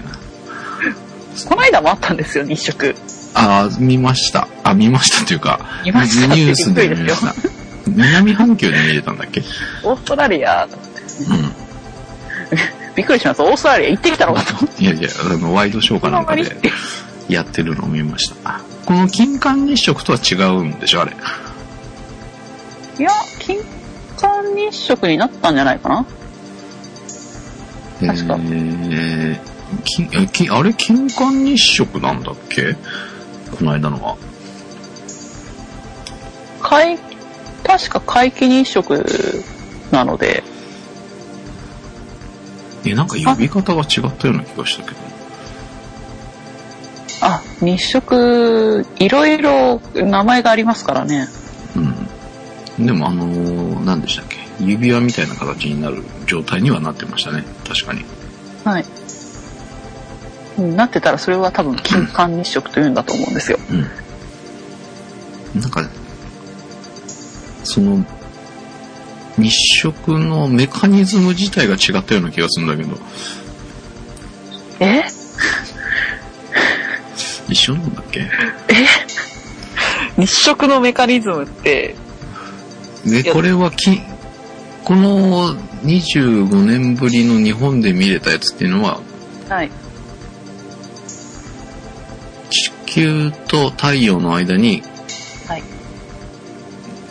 [1.47, 2.95] この間もあったんですよ、日食。
[3.33, 4.47] あ、見ました。
[4.63, 7.33] あ、見ましたというか、見ましたニュースで見ました。
[7.87, 9.41] 南半球で見れたんだっけ？
[9.83, 10.69] オーストラリア、う
[12.95, 13.41] びっくりします。
[13.41, 14.65] オーストラリア行ってきたのかと。
[14.65, 14.69] ん。
[14.79, 16.43] いやいや、あの、ワイドショーかなんかで
[17.27, 18.61] やってるのを見ました。
[18.85, 21.13] この金環日食とは違うんでしょ、あれ。
[22.99, 23.59] いや、金
[24.15, 26.05] 環日食になったんじゃないかな
[28.05, 29.39] 確かえー、
[29.83, 32.75] 金え金あれ、金環日食なんだっけ？
[33.57, 34.17] この間のは。
[36.61, 36.97] 皆、
[37.63, 39.05] 確か皆既日食
[39.91, 40.43] なので、
[42.85, 44.97] え、なんか呼び方が違ったような気がしたけど。
[47.21, 51.27] あ、日食、いろいろ名前がありますからね。
[52.77, 52.85] うん。
[52.85, 54.37] でも、あのー、何でしたっけ？
[54.59, 57.43] 指輪みたいな形になる状態にはなってましたね。
[57.67, 58.03] 確かに。
[58.65, 58.85] はい。
[60.57, 63.59] うんなってたらそれは多分金環日食というんだと思うんですよ。
[65.55, 65.61] うん。
[65.61, 65.87] なんか、
[67.63, 68.05] その、
[69.37, 72.97] 日食のメカニズム自体が違ったような気がするんだけど、
[74.79, 75.03] え？
[77.49, 78.27] 一緒なんだっけ？
[80.17, 81.95] 日食のメカニズムって、
[83.05, 84.01] で、これはき、
[84.83, 89.01] この25年ぶりの日本で見れたやつっていうのは、
[89.49, 89.71] はい。
[92.93, 94.83] 球と太陽の間に
[95.47, 95.63] はい。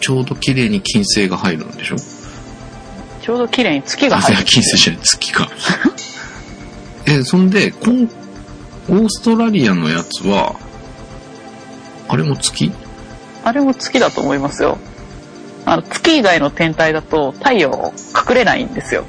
[0.00, 1.96] ちょうど綺麗に金星が入るんでしょ？
[3.22, 4.44] ちょうど綺麗に月があ、入る。
[4.44, 5.48] 金星じゃない、月か。
[7.06, 8.04] え、そんで、こん
[8.88, 10.56] オーストラリアのやつは、
[12.08, 12.72] あれも月？
[13.44, 14.78] あれも月だと思いますよ。
[15.64, 17.92] あの、月以外の天体だと太陽
[18.28, 19.04] 隠れないんですよ。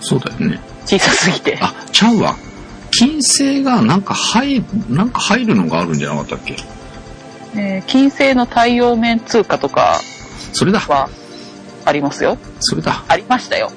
[0.00, 0.60] そうだよね。
[0.86, 1.58] 小さすぎて。
[1.60, 2.36] あ、ちゃうわ。
[2.98, 6.56] 金星がなんか入る、なんか入るのがあるんじゃなかったっけ？
[7.54, 10.00] えー金星の太陽面通過とか
[10.52, 10.80] それだ。
[10.80, 11.08] は
[11.84, 12.36] ありますよ。
[12.60, 13.04] それだ。
[13.06, 13.70] ありましたよ。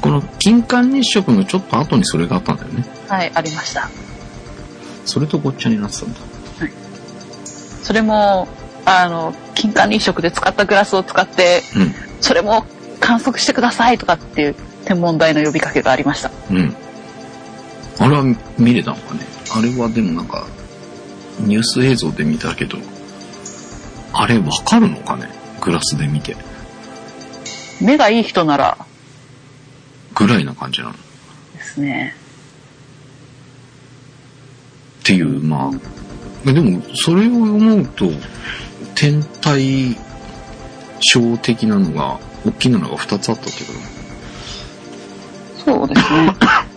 [0.00, 2.84] この金環日食のちょっと後にそれがあったんだよね。
[3.08, 3.88] はい、ありました。
[5.04, 6.20] それとごっちゃになってたんだ。
[7.82, 8.46] それも、
[8.84, 11.94] あの、金環日食で使ったグラスを使って、うん。
[12.20, 12.64] それも
[13.00, 16.30] 観測してくださいとかっていう天文台の呼びかけがありました。
[16.50, 16.76] うん。
[18.00, 18.24] あれは
[18.58, 19.20] 見れたのかね？
[19.54, 20.46] あれはでもなんか、
[21.40, 22.78] ニュース映像で見たけど、
[24.12, 25.28] あれわかるのかね？
[25.60, 26.34] グラスで見て。
[27.80, 28.78] 目がいい人なら
[30.14, 30.92] ぐらいな感じなの。
[30.92, 30.96] っ
[31.54, 32.14] ですね。
[35.04, 35.70] ていう、ま
[36.44, 36.52] あ。
[36.52, 38.10] でも、それを思うと、
[38.94, 39.96] 天体
[41.00, 43.72] 小的なのが、大きなのが2つあったってこ
[45.64, 46.34] とそうですね。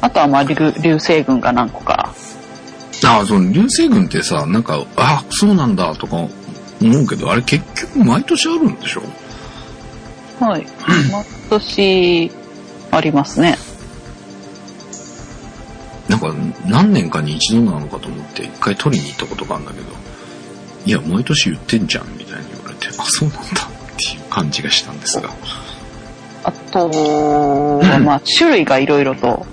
[0.00, 2.12] あとはまあ流流星群が何個か。
[3.04, 6.30] ああ、その流星群ってさ、なんか、あそうなんだとか思
[6.80, 9.02] うけど、あれ結局毎年あるんでしょ？
[10.40, 10.66] はい。
[11.12, 12.30] 毎年
[12.90, 13.58] ありますね。
[16.08, 16.32] なんか
[16.66, 19.86] 何年かに一度なのかと思って一回取りに行ったことがあるんだけど、
[20.86, 23.46] いや、毎年言ってんじゃんみたいに言われて、あ、そうなんだっ
[23.96, 25.30] ていう感じがしたんですが。
[26.44, 29.44] あとはまあ種類がいろいろと、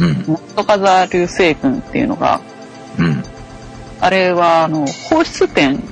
[0.00, 2.40] うん、ナットカザ流星群っていうのが、
[2.98, 3.22] うん、
[4.00, 5.82] あれはあの放出点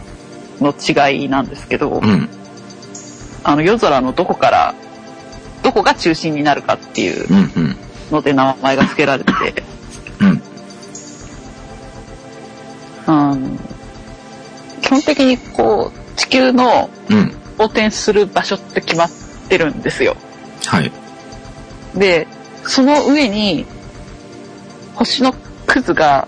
[0.61, 2.29] の違いなんですけど、うん、
[3.45, 4.75] あの夜空のどこから、
[5.63, 7.27] どこが中心になるかっていう
[8.11, 9.63] ので名前が付けられてて、
[13.07, 13.59] うん、
[14.81, 19.11] 基本的にこう地球のうん、横転する場所って決まっ
[19.49, 20.17] てるんですよ。
[20.67, 20.93] はい、
[21.95, 22.27] で、
[22.65, 23.67] その上に
[24.99, 25.33] 星の
[25.67, 26.27] くずが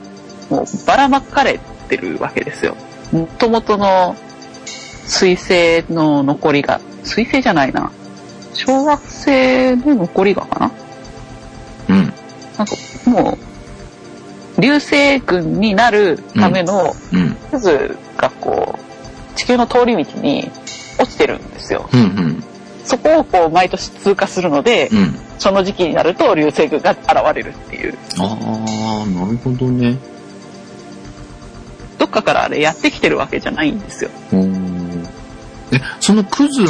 [0.48, 1.58] もうばらまかれ
[1.88, 2.76] てるわけですよ。
[3.12, 4.14] もともとの
[4.64, 7.90] 水星の残りが、水星じゃないな。
[8.54, 10.70] 小惑星の残りがか
[11.88, 11.96] な？
[11.96, 12.12] うん。
[12.56, 13.38] なんかも
[14.58, 17.36] う、流星群になるためのうん。
[17.50, 17.58] 渦
[18.16, 20.50] がこう、地球の通り道に
[20.98, 21.88] 落ちてるんですよ。
[21.92, 22.00] うん。
[22.00, 22.44] うん。
[22.90, 25.14] そこをこう毎年通過するので、うん。
[25.38, 27.96] その時期になると流星群が現れるっていう。
[28.18, 29.96] ああ、なるほどね。
[31.98, 34.10] どっかからあれやってきてるわけじゃないんですよ。
[35.72, 36.64] え、そのクズ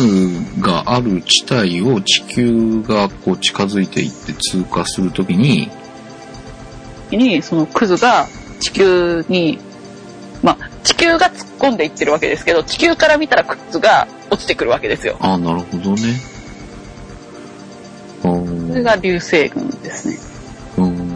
[0.61, 5.71] がある地帯を地球がこう近づいていって通過するときに、
[7.11, 8.27] に、そのクズが
[8.61, 9.59] 地球に、
[10.43, 15.17] まあ、地球が突っ込んでいってるわけですけど、地球から見たらクズが落ちてくるわけですよ。
[15.21, 16.21] ああ、なるほどね。
[18.23, 20.19] それが流星群ですね。
[20.77, 21.11] うーん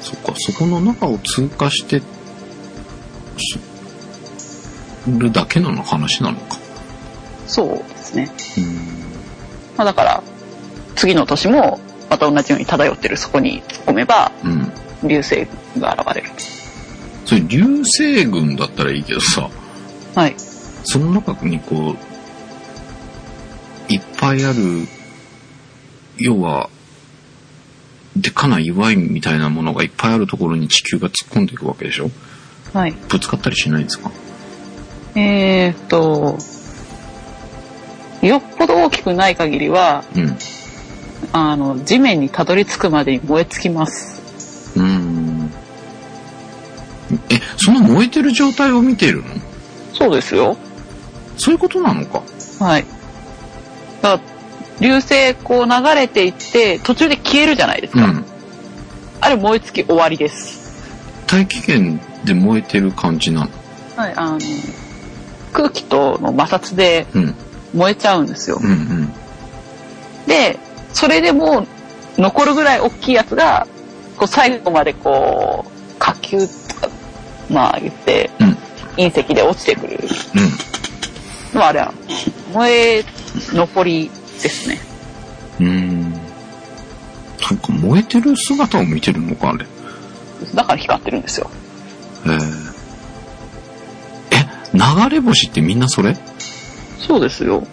[0.00, 3.58] そっか、そこの中を通過して、し
[5.06, 6.58] るだけなの話なのか。
[7.46, 8.30] そうですね。
[8.56, 8.76] うーん
[9.76, 10.22] まあ、だから、
[10.96, 14.72] 次の年もまた同じように漂ってるそこに突っ込めば、うん。
[15.08, 16.30] 流星群が現れる。
[17.24, 19.48] それ流星群だったらいいけどさ、
[20.14, 20.36] はい。
[20.84, 21.96] その中にこ
[23.90, 24.86] う、いっぱいある、
[26.18, 26.70] 要は、
[28.16, 32.10] でかな祝いみたいなものがいっぱいあるところに地球が突っ込んでいくわけでしょ？
[32.74, 32.92] はい。
[33.08, 34.10] ぶつかったりしないんですか？
[35.14, 36.38] えーっと、
[38.26, 40.36] よっぽど大きくない限りは、うん。
[41.32, 44.20] あの、地面にたどり着くまでに燃え尽きます。
[44.78, 45.50] うーん。
[47.30, 49.24] え、その燃えてる状態を見てるの？
[49.94, 50.56] そうですよ。
[51.36, 52.22] そういうことなのか？
[52.60, 52.84] はい。
[54.02, 54.32] だから
[54.80, 58.04] 流星こう流れていって、途中で消えるじゃないですか。
[58.04, 58.24] うん。
[59.20, 60.60] あれ燃え尽き終わりです。
[61.26, 63.50] 大気圏で燃えてる感じなの？
[63.96, 64.38] はい、あの、
[65.52, 67.34] 空気との摩擦でうん。
[67.74, 68.66] 燃えちゃうんですよう。
[68.66, 69.12] んうん。
[70.26, 70.58] で、
[70.92, 71.66] それでも
[72.18, 73.66] 残るぐらい大きいやつが、
[74.18, 76.88] こう最後までこう、火球とか、
[77.50, 78.56] まあ言って、うん。
[78.96, 80.02] 隕石で落ちてくるうん。
[81.54, 81.92] のはあれは、
[82.54, 83.04] 燃え
[83.52, 84.10] 残り
[84.42, 84.80] ですね。
[85.60, 86.14] うーん。
[87.40, 89.66] そっか、燃えてる姿を見てるのか、あれ。
[90.54, 91.50] だから光ってるんですよ。
[92.24, 92.34] えー、
[94.32, 94.80] え、流
[95.10, 96.16] れ星ってみんなそれ？
[96.98, 97.66] そうですよ。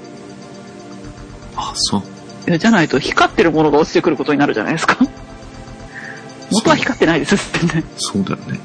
[1.55, 2.03] あ、そ
[2.47, 2.57] う。
[2.57, 4.97] じゃないと光ってるものが落ちてくることになるじゃないですか。
[6.51, 7.37] 元は光ってないですっ
[7.69, 7.83] てね。
[7.97, 8.59] そうだよね。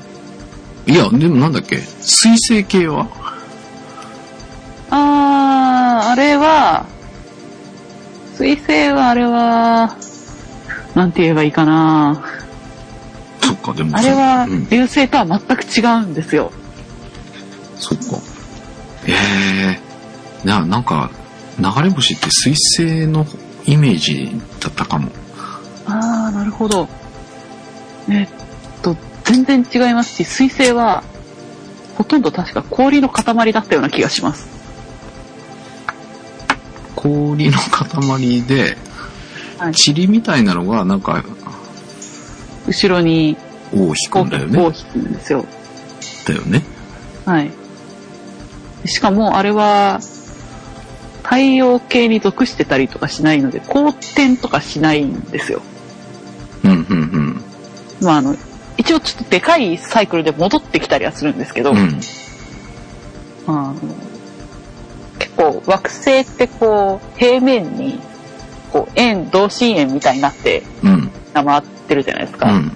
[0.87, 1.77] いや、でもなんだっけ？
[1.79, 3.09] 水星系は？
[6.55, 6.87] は、
[8.37, 9.97] 水星はあれは、
[10.95, 12.25] なんて言えばいいかな。
[13.41, 16.53] そっか、でもあれはうん、流星とは全く違うんですよ。
[17.79, 18.05] そっか。
[19.07, 19.79] え
[20.43, 21.11] えな、なんか、
[21.59, 23.27] 流れ星って水星の
[23.67, 25.11] イメージだったかも。
[25.87, 26.89] あー、なるほど。
[28.09, 28.29] えっ
[28.83, 31.03] と、全然違いますし、水星は、
[31.97, 34.54] ほとんど確か氷の塊だったような気がします。
[37.05, 38.77] 氷の塊で、
[39.59, 41.23] はい塵みたいなのが、なんか、
[42.67, 43.37] 後ろに
[43.73, 44.59] 尾を引くんだよね。
[44.59, 45.45] な尾を引くんですよ。
[46.27, 46.63] だよね。
[47.25, 47.51] はい。
[48.87, 50.01] しかも、あれは、
[51.23, 55.63] 太陽系に属してたりとかしないので、公転とかしないんですよ。
[56.65, 57.45] うん、うん、
[58.01, 58.37] まあ、あの、
[58.77, 61.79] 一応ちょっとでかいサイクルで戻ってきたりはするんですけど、うん。
[61.79, 62.01] うん。
[63.47, 64.14] あの結
[65.37, 67.99] 構惑星ってこう、平面に、
[68.73, 71.11] こう、円、同心円みたいになってうん。
[71.35, 72.51] 回ってるじゃないですか。
[72.53, 72.73] うん。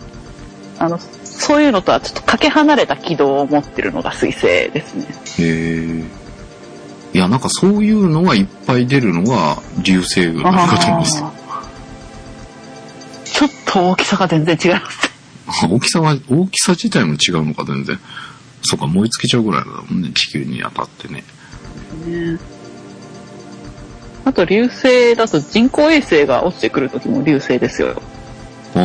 [0.79, 5.07] あの、そういうのとはちょっとかけ離れた軌道を持ってるのが水星ですね。
[5.39, 6.19] へえ。
[7.15, 11.25] いや、なんかそういうのがいっぱい出るのが流星群なのかと思います。
[13.25, 15.09] ちょっと大きさが全然違います。
[15.71, 17.99] 大きさが、大きさ自体も違うのか全然。
[18.63, 21.25] そうか、燃え尽きちゃうぐらいだもんね、地球に当たってね。
[21.95, 22.39] ね。
[24.25, 28.03] あと流星だと人工衛星が落ちてくる時も流星ですよ。
[28.75, 28.83] ああ、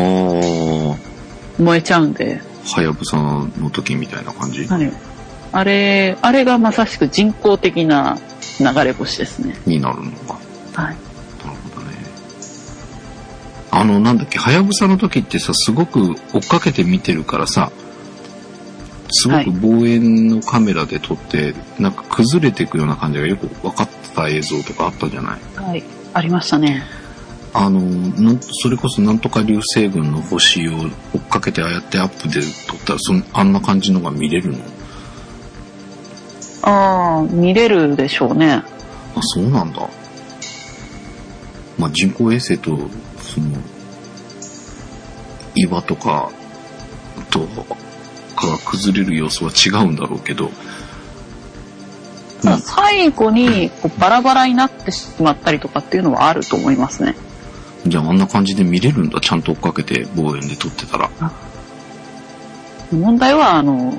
[1.62, 2.42] 燃えちゃうんで。
[2.66, 4.68] はやぶさの時みたいな感じ？
[4.70, 4.90] 何
[5.52, 8.18] あれ、あれがまさしく人工的な
[8.60, 9.60] 流れ星ですね。
[9.66, 10.34] になるのか。
[10.34, 10.86] はい。
[10.86, 10.96] なる
[11.72, 11.98] ほどね。
[13.70, 17.72] あの、なんだっけ、はやぶさの時ってさ、すごく追っかけて見てるからさ、
[19.14, 25.40] すごく望遠のカメラで撮って、なんか崩れていくような感じがよく分かった映像とかあったじゃない？
[25.56, 25.84] はい。
[26.14, 26.84] ありましたね。
[27.54, 27.80] あの、
[28.42, 30.74] それこそなんとか流星群の星を
[31.14, 34.58] 追っかけてああやってアップで撮ったらそのあんな感じのが見れるの？
[36.64, 38.54] ああ、見れるでしょうね。
[38.54, 38.66] あ、
[39.22, 39.88] そうなんだ。
[41.78, 42.78] まあ、人工衛星と、
[43.20, 43.58] その、
[45.56, 46.32] 岩とか、
[47.30, 47.48] と、
[48.48, 50.52] かが崩れる様子は違うんだろうけど、
[52.42, 57.16] ただ最後にこうバラバラになってしまったりとかっていうのはあると思いますね。
[57.88, 59.20] じゃああんな感じで見れるんだ。
[59.20, 61.10] ちゃんと追っかけて望遠で撮ってたら。
[62.92, 63.94] 問題は、あの、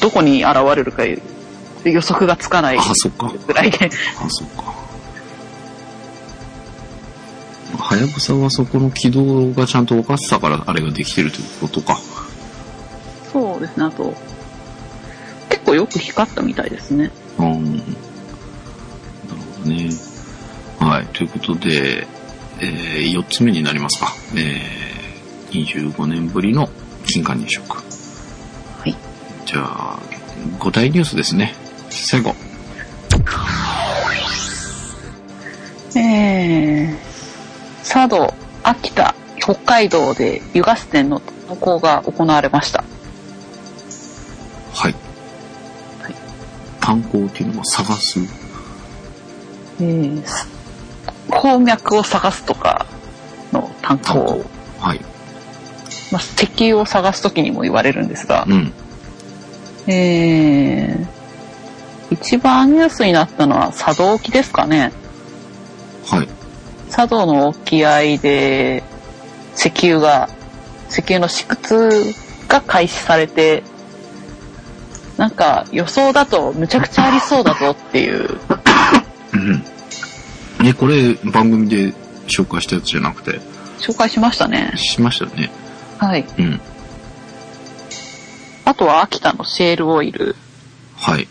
[0.00, 3.32] どこに現れるか予測がつかないあ、そっか。
[3.46, 3.90] ぐらいで。
[4.20, 4.82] あ、そっか。
[7.78, 11.98] はやぶさはそこの軌道がちゃんと分かってたからあれができてるということか。
[13.62, 14.14] ですね、あと、
[15.48, 17.10] 結構よく光ったみたいですね。
[17.38, 17.76] うん。
[17.76, 17.84] なる
[19.58, 19.90] ほどね。
[20.78, 21.06] はい。
[21.06, 22.06] ということで、
[22.60, 24.12] えー、4つ目になりますか。
[24.36, 26.68] えー、25年ぶりの
[27.06, 27.76] 金環日食。
[27.76, 27.82] は
[28.86, 28.96] い。
[29.46, 29.98] じゃあ、
[30.58, 31.54] 5大ニュースですね。
[31.90, 32.34] 最後。
[35.94, 36.98] えー、
[37.80, 38.32] 佐渡、
[38.62, 42.84] 秋田、北海道で油ガス田の投稿が行われました。
[44.72, 44.94] はい。
[46.02, 46.14] はい
[46.80, 48.18] 炭鉱っていうのは探す。
[49.80, 50.48] えー、す
[51.30, 52.86] 鉱脈を探すとか
[53.52, 54.44] の炭鉱。
[54.80, 55.00] はい。
[56.10, 58.72] まあ、石油を探すときにも言われるんですが、うん。
[59.86, 64.92] えー、一番ニュースになったのは佐渡沖ですかね。
[66.06, 66.28] はい。
[66.90, 68.82] 佐渡の沖合で
[69.56, 70.28] 石油が、
[70.90, 72.14] 石油の試掘
[72.48, 73.62] が開始されて、
[75.22, 78.40] なんか予想だとむちゃくちゃありそうだぞっていう、
[79.32, 80.64] うん。
[80.64, 81.92] ね、これ番組で
[82.26, 83.38] 紹介したやつじゃなくて、
[83.78, 84.72] 紹介しましたね。
[84.74, 85.52] しましたよね。
[85.98, 86.26] はい。
[86.40, 86.60] うん。
[88.64, 90.34] あとは秋田のシェールオイル。
[90.96, 91.28] はい。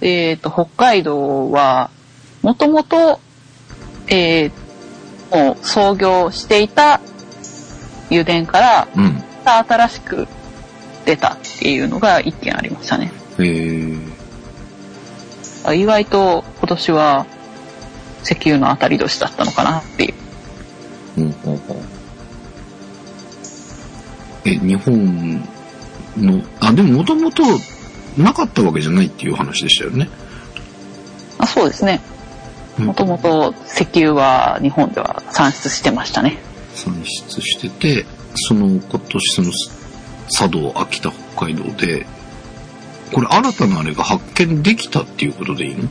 [0.00, 1.90] えっ、と、北海道は、
[2.42, 3.20] もともと、
[4.08, 4.64] えー
[5.30, 7.00] もう創業していた
[8.10, 9.22] 油田から、うん。
[9.44, 10.26] 新しく
[11.04, 13.12] 出たっていうのが一件ありましたね。
[13.38, 14.00] えー、
[15.64, 17.26] あ意外と今年は
[18.22, 20.14] 石油の当たり年だったのかなっていう。
[21.16, 21.76] ほうほうほう。
[24.46, 25.40] え、日本
[26.16, 27.42] の、あ、でももともと
[28.16, 30.08] なかったわけじゃないっていう話でしたよね。
[31.38, 32.00] あそうですね。
[32.78, 36.38] うんもともと石油は日本では産出してましたね。
[36.74, 39.52] 産出してて、その今年その
[40.26, 42.06] 佐渡、秋田、北海道で、
[43.12, 45.88] これ新たなあれが発見できたっていうことでいいの？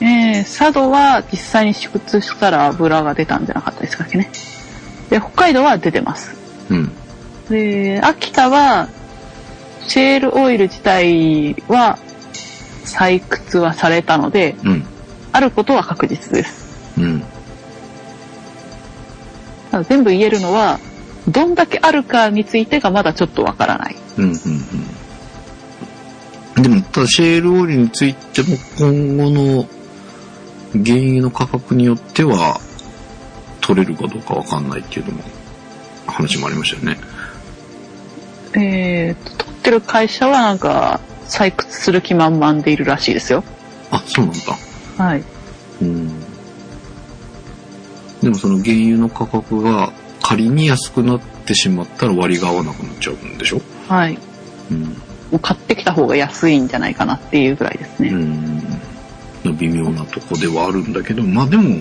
[0.00, 4.30] えー、佐渡は実際に試掘したら油が出たんじゃなかったですかね。
[5.08, 6.34] で、北海道は出てます。
[6.68, 6.92] うん。
[7.48, 8.88] で、秋田は、
[9.86, 11.98] シェールオイル自体は
[12.84, 14.84] 採掘はされたので、うん。
[15.32, 16.94] あることは確実です。
[16.98, 17.22] うん。
[19.88, 20.80] 全部言えるのは、
[21.28, 23.96] どんだけあるかについてがまだちょっとわからない。
[24.18, 24.24] うん。
[24.24, 24.32] うん。
[26.56, 26.62] うん。
[26.62, 29.68] でも、ただシェールオイルについても今後の
[30.72, 32.60] 原油の価格によっては
[33.60, 35.22] 取れるかどうかわかんないっていうのも
[36.06, 37.00] 話もありましたよね。
[38.56, 43.42] えーと、取ってる会社はなんか、採掘する気満々でいるらしいですよ。
[43.90, 45.04] あ、そうなんだ。
[45.04, 45.24] はい。
[45.82, 46.08] うん。
[48.22, 49.92] でもその原油の価格が
[50.26, 53.60] 仮に安くなってしまったら割が合わなくなっちゃうんでしょ？
[53.86, 54.18] はい。
[54.70, 54.84] うん。
[54.84, 54.94] も
[55.32, 58.08] う買ってきた方が安いんじゃないかなっていうぐらいですね。
[58.08, 58.16] う
[59.50, 59.56] ん。
[59.58, 61.76] 微妙なとこではあるんだけど、まあでも、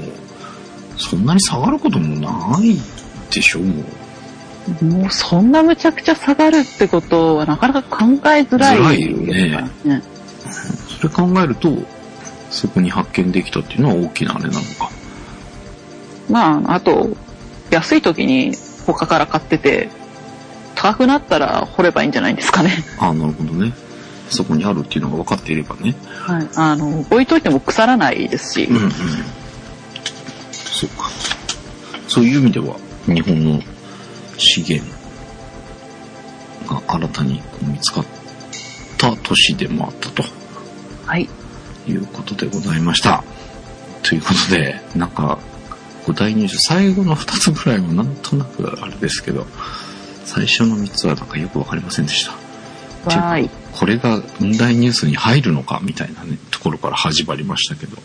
[0.98, 2.76] そんなに下がることもない
[3.34, 3.84] でしょも
[4.82, 4.86] う。
[4.86, 10.02] もうそんなむちゃくちゃ下がるってことはなかなか考えづらいづらいよねね。
[11.00, 11.70] それ考えると、
[12.50, 14.90] そこに発見できたっていうのは大きなあれなのか。
[16.30, 17.16] まあ、あと、
[17.74, 18.56] 安い時に
[18.86, 19.90] 他から買ってて、
[20.76, 22.72] 高くなったら掘ればいいんじゃないんですかね。
[23.00, 23.74] ああ、なるほどね。
[24.30, 25.96] そこにあるっていうのが分かっていればね。
[26.26, 26.50] はい。
[26.56, 28.92] あの、置いといても腐らないですし、うんうん。
[30.52, 31.10] そうか。
[32.08, 33.62] そういう意味では、日本の
[34.38, 34.90] 資源
[36.68, 38.06] が新たに見つかっ
[38.98, 40.24] た年でもあったと
[41.06, 41.30] はい。
[41.88, 43.24] いうことでございました。
[44.04, 45.38] ということで、なんか、
[46.06, 49.48] 五大ニュース、最後の2つぐらいはなんとなくあれですけど、
[50.26, 52.32] 最初の3つはなんかよくわかりませんでした。
[53.22, 53.50] わーい。
[53.72, 57.98] これが運大ニュースに入るのかみたいなね、ところから始まりましたけど、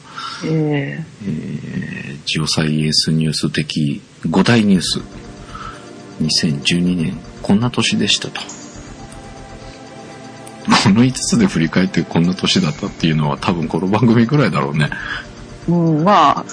[0.45, 5.01] ええージオサイエンスニュース的5大ニュース。
[6.21, 8.41] 2012年、こんな年でしたと。
[10.85, 14.91] この5つで振り返ってこんな年だったっていうのは多分この番組ぐらいだろうね。
[15.69, 16.45] ーうん、まあ、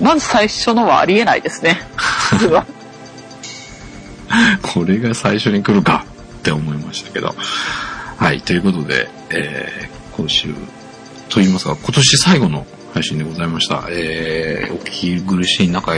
[0.00, 1.80] まず最初のはありえないですね。
[4.62, 6.04] これが最初に来るか
[6.38, 7.34] って思いましたけど。
[8.16, 10.52] はい、ということで、えー今週
[11.30, 13.84] と言いますか、今年最後の配信でございました。
[13.90, 15.92] えーお聞き苦しい中、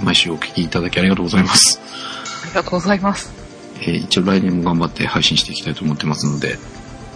[0.00, 1.80] 毎週お聞きいただきありがとうございます。
[2.44, 3.32] ありがとうございます。
[3.80, 6.58] えー一応来年も頑張って配信していきたいと思ってますので、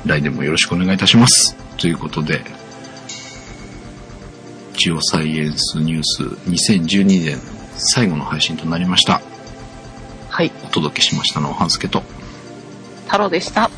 [0.05, 1.57] 来年もよろしくお願いいたします。
[1.77, 2.45] ということで、
[4.79, 7.41] ジオサイエンスニュース2012年
[7.75, 9.21] 最後の配信となりました。
[10.29, 12.05] はい、お届けしましたのは半助と。
[13.07, 13.71] 太郎でした。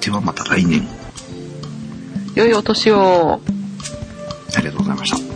[0.00, 0.88] ではまた来年。
[2.34, 3.42] 良いお年を。
[4.56, 5.27] ありがとうございました。